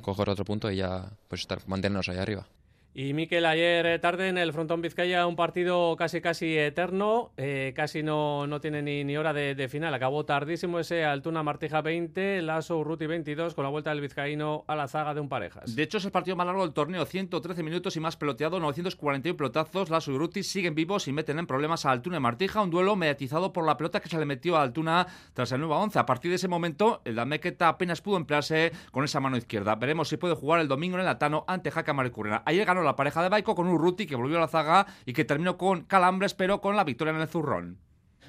coger 0.00 0.28
otro 0.28 0.44
punto 0.44 0.70
y 0.70 0.76
ya 0.76 1.08
pues 1.28 1.42
estar 1.42 1.60
mantenernos 1.66 2.08
ahí 2.08 2.18
arriba. 2.18 2.46
Y 2.92 3.14
Miquel, 3.14 3.46
ayer 3.46 3.86
eh, 3.86 3.98
tarde 4.00 4.26
en 4.28 4.36
el 4.36 4.52
Frontón 4.52 4.82
Vizcaya, 4.82 5.24
un 5.28 5.36
partido 5.36 5.94
casi 5.96 6.20
casi 6.20 6.58
eterno, 6.58 7.30
eh, 7.36 7.72
casi 7.76 8.02
no, 8.02 8.48
no 8.48 8.60
tiene 8.60 8.82
ni, 8.82 9.04
ni 9.04 9.16
hora 9.16 9.32
de, 9.32 9.68
final. 9.68 9.94
Acabó 9.94 10.24
tardísimo 10.24 10.80
ese 10.80 11.04
Altuna 11.04 11.44
Martija 11.44 11.82
20, 11.82 12.42
Lazo 12.42 12.78
Urruti 12.78 13.06
22, 13.06 13.54
con 13.54 13.62
la 13.62 13.70
vuelta 13.70 13.90
del 13.90 14.00
vizcaíno 14.00 14.64
a 14.66 14.74
la 14.74 14.88
zaga 14.88 15.14
de 15.14 15.20
un 15.20 15.28
parejas. 15.28 15.76
De 15.76 15.84
hecho, 15.84 15.98
es 15.98 16.04
el 16.04 16.10
partido 16.10 16.36
más 16.36 16.46
largo 16.46 16.62
del 16.62 16.72
torneo, 16.72 17.04
113 17.04 17.62
minutos 17.62 17.94
y 17.96 18.00
más 18.00 18.16
peloteado, 18.16 18.58
941 18.58 19.36
pelotazos. 19.36 20.08
Y 20.08 20.10
Urruti 20.10 20.42
siguen 20.42 20.74
vivos 20.74 21.06
y 21.06 21.12
meten 21.12 21.38
en 21.38 21.46
problemas 21.46 21.86
a 21.86 21.92
Altuna 21.92 22.18
Martija, 22.18 22.60
un 22.60 22.70
duelo 22.70 22.96
mediatizado 22.96 23.52
por 23.52 23.64
la 23.64 23.76
pelota 23.76 24.00
que 24.00 24.08
se 24.08 24.18
le 24.18 24.24
metió 24.26 24.56
a 24.56 24.62
Altuna 24.62 25.06
tras 25.32 25.52
el 25.52 25.60
nuevo 25.60 25.76
11. 25.76 25.96
A 25.96 26.06
partir 26.06 26.32
de 26.32 26.36
ese 26.36 26.48
momento, 26.48 27.02
el 27.04 27.14
Damequeta 27.14 27.68
apenas 27.68 28.00
pudo 28.00 28.16
emplearse 28.16 28.72
con 28.90 29.04
esa 29.04 29.20
mano 29.20 29.36
izquierda. 29.36 29.76
Veremos 29.76 30.08
si 30.08 30.16
puede 30.16 30.34
jugar 30.34 30.60
el 30.60 30.66
domingo 30.66 30.96
en 30.96 31.02
el 31.02 31.08
Atano 31.08 31.44
ante 31.46 31.70
Jaca 31.70 31.92
Maricurrena. 31.92 32.42
Ayer 32.44 32.66
ganó 32.66 32.79
la 32.82 32.96
pareja 32.96 33.22
de 33.22 33.28
Baico 33.28 33.54
con 33.54 33.66
un 33.66 33.78
Ruti 33.78 34.06
que 34.06 34.16
volvió 34.16 34.38
a 34.38 34.40
la 34.40 34.48
zaga 34.48 34.86
y 35.04 35.12
que 35.12 35.24
terminó 35.24 35.56
con 35.56 35.82
calambres, 35.82 36.34
pero 36.34 36.60
con 36.60 36.76
la 36.76 36.84
victoria 36.84 37.12
en 37.12 37.20
el 37.20 37.28
zurrón. 37.28 37.78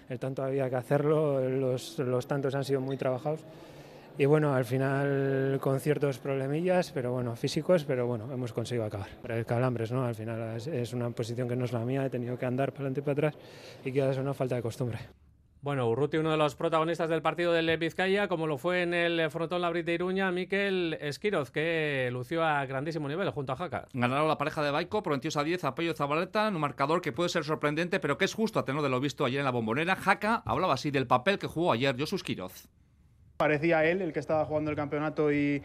El 0.09 0.19
tanto 0.19 0.43
había 0.43 0.69
que 0.69 0.75
hacerlo, 0.75 1.39
los, 1.49 1.97
los 1.99 2.27
tantos 2.27 2.53
han 2.55 2.65
sido 2.65 2.81
muy 2.81 2.97
trabajados. 2.97 3.45
Y 4.17 4.25
bueno, 4.25 4.53
al 4.53 4.65
final 4.65 5.57
con 5.61 5.79
ciertos 5.79 6.19
problemillas, 6.19 6.91
pero 6.91 7.11
bueno, 7.11 7.35
físicos, 7.35 7.85
pero 7.85 8.05
bueno, 8.07 8.31
hemos 8.31 8.51
conseguido 8.51 8.85
acabar. 8.85 9.07
El 9.27 9.45
calambres, 9.45 9.91
¿no? 9.91 10.03
Al 10.03 10.15
final 10.15 10.57
es, 10.57 10.67
es 10.67 10.93
una 10.93 11.09
posición 11.11 11.47
que 11.47 11.55
no 11.55 11.65
es 11.65 11.71
la 11.71 11.79
mía, 11.79 12.05
he 12.05 12.09
tenido 12.09 12.37
que 12.37 12.45
andar 12.45 12.71
para 12.71 12.87
adelante 12.87 12.99
y 12.99 13.03
para 13.03 13.29
atrás 13.29 13.43
y 13.85 13.91
queda 13.91 14.19
una 14.19 14.33
falta 14.33 14.55
de 14.55 14.61
costumbre. 14.61 14.99
Bueno, 15.63 15.87
Urruti, 15.87 16.17
uno 16.17 16.31
de 16.31 16.37
los 16.37 16.55
protagonistas 16.55 17.07
del 17.07 17.21
partido 17.21 17.53
del 17.53 17.77
Vizcaya, 17.77 18.27
como 18.27 18.47
lo 18.47 18.57
fue 18.57 18.81
en 18.81 18.95
el 18.95 19.29
frontón 19.29 19.61
Labrit 19.61 19.85
de 19.85 19.93
Iruña, 19.93 20.31
Miquel 20.31 20.97
Esquiroz, 20.99 21.51
que 21.51 22.09
lució 22.11 22.43
a 22.43 22.65
grandísimo 22.65 23.07
nivel 23.07 23.29
junto 23.29 23.53
a 23.53 23.55
Jaca. 23.55 23.87
Ganaron 23.93 24.27
la 24.27 24.39
pareja 24.39 24.63
de 24.63 24.71
Baico, 24.71 25.03
prometió 25.03 25.29
a 25.39 25.43
10, 25.43 25.63
apoyo 25.65 25.93
Zabaleta, 25.93 26.47
un 26.47 26.59
marcador 26.59 26.99
que 26.99 27.11
puede 27.11 27.29
ser 27.29 27.43
sorprendente, 27.43 27.99
pero 27.99 28.17
que 28.17 28.25
es 28.25 28.33
justo 28.33 28.57
a 28.57 28.65
tener 28.65 28.81
de 28.81 28.89
lo 28.89 28.99
visto 28.99 29.23
ayer 29.23 29.37
en 29.37 29.45
la 29.45 29.51
bombonera. 29.51 29.95
Jaca 29.95 30.41
hablaba 30.47 30.73
así 30.73 30.89
del 30.89 31.05
papel 31.05 31.37
que 31.37 31.45
jugó 31.45 31.73
ayer 31.73 31.95
Josu 31.95 32.15
Esquiroz. 32.15 32.67
Parecía 33.37 33.85
él 33.85 34.01
el 34.01 34.13
que 34.13 34.19
estaba 34.19 34.43
jugando 34.45 34.71
el 34.71 34.75
campeonato 34.75 35.31
y, 35.31 35.61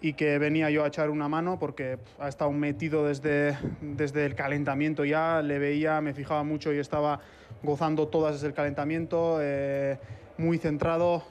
y 0.00 0.14
que 0.14 0.38
venía 0.38 0.70
yo 0.70 0.82
a 0.82 0.88
echar 0.88 1.08
una 1.08 1.28
mano 1.28 1.60
porque 1.60 1.98
ha 2.18 2.26
estado 2.26 2.50
metido 2.50 3.06
desde, 3.06 3.56
desde 3.80 4.26
el 4.26 4.34
calentamiento 4.34 5.04
ya, 5.04 5.40
le 5.40 5.60
veía, 5.60 6.00
me 6.00 6.14
fijaba 6.14 6.42
mucho 6.42 6.72
y 6.72 6.78
estaba 6.78 7.20
gozando 7.62 8.08
todas 8.08 8.34
desde 8.34 8.48
el 8.48 8.54
calentamiento, 8.54 9.38
eh, 9.40 9.98
muy 10.38 10.58
centrado. 10.58 11.24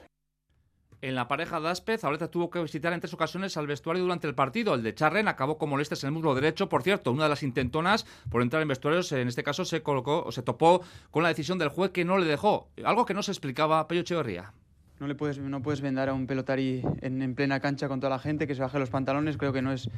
En 1.02 1.14
la 1.14 1.28
pareja 1.28 1.60
de 1.60 1.68
Aspez, 1.68 2.00
Zabaleta 2.00 2.30
tuvo 2.30 2.50
que 2.50 2.60
visitar 2.60 2.92
en 2.92 3.00
tres 3.00 3.12
ocasiones 3.12 3.56
al 3.56 3.66
vestuario 3.66 4.02
durante 4.02 4.26
el 4.26 4.34
partido. 4.34 4.74
El 4.74 4.82
de 4.82 4.94
Charren 4.94 5.28
acabó 5.28 5.58
con 5.58 5.68
molestias 5.68 6.02
en 6.02 6.08
el 6.08 6.14
muslo 6.14 6.34
derecho. 6.34 6.68
Por 6.68 6.82
cierto, 6.82 7.12
una 7.12 7.24
de 7.24 7.28
las 7.28 7.42
intentonas 7.42 8.06
por 8.30 8.42
entrar 8.42 8.62
en 8.62 8.68
vestuarios, 8.68 9.12
en 9.12 9.28
este 9.28 9.42
caso, 9.42 9.64
se 9.64 9.82
colocó 9.82 10.24
o 10.24 10.32
se 10.32 10.42
topó 10.42 10.80
con 11.10 11.22
la 11.22 11.28
decisión 11.28 11.58
del 11.58 11.68
juez 11.68 11.90
que 11.90 12.04
no 12.04 12.16
le 12.18 12.26
dejó. 12.26 12.70
Algo 12.82 13.04
que 13.04 13.14
no 13.14 13.22
se 13.22 13.30
explicaba 13.30 13.86
Pello 13.86 14.00
Echeverría. 14.00 14.52
No, 14.98 15.06
le 15.06 15.14
puedes, 15.14 15.38
no 15.38 15.62
puedes 15.62 15.82
vendar 15.82 16.08
a 16.08 16.14
un 16.14 16.26
pelotari 16.26 16.82
en, 17.02 17.20
en, 17.20 17.34
plena 17.34 17.60
cancha 17.60 17.86
con 17.86 18.00
toda 18.00 18.10
la 18.10 18.18
gente, 18.18 18.46
que 18.46 18.54
se 18.54 18.62
baje 18.62 18.78
los 18.78 18.88
pantalones, 18.88 19.36
creo 19.36 19.52
que 19.52 19.60
no 19.60 19.72
es, 19.72 19.90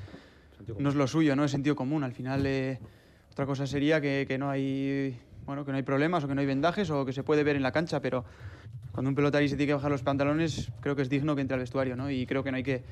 no 0.77 0.88
es 0.88 0.97
lo 0.97 1.07
suyo, 1.07 1.37
no 1.37 1.45
es 1.45 1.53
sentido 1.53 1.77
común. 1.77 2.03
Al 2.03 2.12
final, 2.12 2.45
eh, 2.45 2.81
otra 3.31 3.47
cosa 3.47 3.69
sería 3.69 4.01
que, 4.01 4.25
que, 4.27 4.37
no 4.37 4.51
hay, 4.51 5.17
bueno, 5.49 5.65
que 5.65 5.73
no 5.73 5.79
hay 5.79 5.83
problemas 5.83 6.23
o 6.23 6.29
que 6.29 6.35
no 6.35 6.43
hay 6.43 6.47
vendajes 6.47 6.91
o 6.91 7.07
que 7.07 7.15
se 7.15 7.23
puede 7.23 7.43
ver 7.43 7.57
en 7.57 7.63
la 7.63 7.73
cancha, 7.73 8.01
pero 8.01 8.23
cuando 8.93 9.09
un 9.09 9.15
pelotari 9.15 9.49
se 9.49 9.57
tiene 9.57 9.69
que 9.69 9.75
bajar 9.75 9.91
los 9.91 10.03
pantalones, 10.03 10.71
creo 10.81 10.95
que 10.95 11.01
es 11.01 11.09
digno 11.09 11.35
que 11.35 11.41
entre 11.41 11.55
al 11.55 11.61
vestuario, 11.61 11.97
¿no? 11.97 12.11
Y 12.11 12.27
creo 12.27 12.45
que 12.45 12.51
no 12.51 12.59
hay 12.59 12.63
que, 12.63 12.83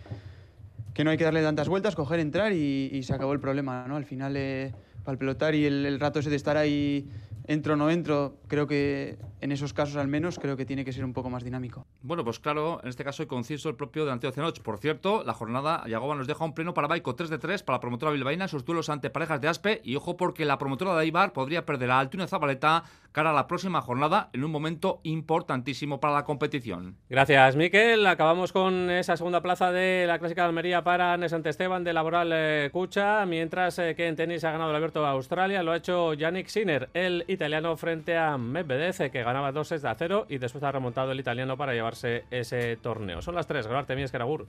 que, 0.94 1.04
no 1.04 1.10
hay 1.10 1.18
que 1.18 1.24
darle 1.24 1.42
tantas 1.42 1.68
vueltas, 1.68 1.94
coger, 1.94 2.18
entrar 2.18 2.52
y, 2.52 2.88
y 2.90 3.02
se 3.02 3.12
acabó 3.12 3.34
el 3.34 3.40
problema, 3.40 3.84
¿no? 3.86 3.96
Al 3.96 4.06
final, 4.06 4.38
eh, 4.38 4.72
para 5.04 5.12
el 5.12 5.18
pelotari, 5.18 5.66
el, 5.66 5.84
el 5.84 6.00
rato 6.00 6.20
ese 6.20 6.30
de 6.30 6.36
estar 6.36 6.56
ahí 6.56 7.10
entro 7.46 7.74
o 7.74 7.76
no 7.76 7.90
entro, 7.90 8.36
creo 8.48 8.66
que 8.66 9.18
en 9.40 9.52
esos 9.52 9.72
casos 9.72 9.96
al 9.96 10.08
menos 10.08 10.38
creo 10.38 10.56
que 10.56 10.64
tiene 10.64 10.84
que 10.84 10.92
ser 10.92 11.04
un 11.04 11.12
poco 11.12 11.30
más 11.30 11.44
dinámico. 11.44 11.86
Bueno, 12.02 12.24
pues 12.24 12.40
claro, 12.40 12.80
en 12.82 12.88
este 12.88 13.04
caso 13.04 13.22
hay 13.22 13.26
conciso 13.26 13.68
el 13.68 13.76
propio 13.76 14.04
delantero 14.04 14.32
Cenoch. 14.32 14.60
Por 14.60 14.78
cierto, 14.78 15.22
la 15.24 15.34
jornada 15.34 15.84
Yagoba 15.86 16.14
nos 16.14 16.26
deja 16.26 16.44
un 16.44 16.54
pleno 16.54 16.74
para 16.74 16.88
Baico 16.88 17.14
3 17.14 17.30
de 17.30 17.38
3 17.38 17.62
para 17.62 17.76
la 17.76 17.80
promotora 17.80 18.12
bilbaína 18.12 18.44
en 18.44 18.48
sus 18.48 18.64
duelos 18.64 18.88
ante 18.88 19.10
parejas 19.10 19.40
de 19.40 19.48
Aspe 19.48 19.80
y 19.84 19.96
ojo 19.96 20.16
porque 20.16 20.44
la 20.44 20.58
promotora 20.58 20.94
de 20.94 21.00
Aibar 21.00 21.32
podría 21.32 21.64
perder 21.64 21.90
a 21.90 22.00
Altuna 22.00 22.26
Zabaleta 22.26 22.84
cara 23.12 23.30
a 23.30 23.32
la 23.32 23.46
próxima 23.46 23.80
jornada 23.80 24.28
en 24.32 24.44
un 24.44 24.50
momento 24.50 25.00
importantísimo 25.02 26.00
para 26.00 26.14
la 26.14 26.24
competición. 26.24 26.96
Gracias, 27.08 27.56
Miquel. 27.56 28.06
Acabamos 28.06 28.52
con 28.52 28.90
esa 28.90 29.16
segunda 29.16 29.40
plaza 29.40 29.72
de 29.72 30.04
la 30.06 30.18
Clásica 30.18 30.42
de 30.42 30.48
Almería 30.48 30.84
para 30.84 31.16
Nesante 31.16 31.48
Esteban 31.48 31.84
de 31.84 31.92
Laboral 31.92 32.30
eh, 32.34 32.68
Cucha, 32.72 33.24
mientras 33.24 33.78
eh, 33.78 33.94
que 33.96 34.06
en 34.06 34.16
tenis 34.16 34.44
ha 34.44 34.50
ganado 34.50 34.70
el 34.70 34.76
Abierto 34.76 35.00
de 35.00 35.08
Australia, 35.08 35.62
lo 35.62 35.72
ha 35.72 35.76
hecho 35.76 36.12
Yannick 36.14 36.48
Sinner, 36.48 36.90
el 36.92 37.24
italiano 37.36 37.76
frente 37.76 38.16
a 38.16 38.36
Medvedev, 38.36 39.10
que 39.10 39.22
ganaba 39.22 39.52
2 39.52 39.68
6 39.68 39.82
de 39.82 39.94
0 39.96 40.26
y 40.28 40.38
después 40.38 40.64
ha 40.64 40.72
remontado 40.72 41.12
el 41.12 41.20
italiano 41.20 41.56
para 41.56 41.72
llevarse 41.72 42.24
ese 42.30 42.76
torneo. 42.76 43.22
Son 43.22 43.34
las 43.34 43.46
3, 43.46 43.66
Grabarte, 43.66 43.94
Mies, 43.94 44.10
Keragur. 44.10 44.46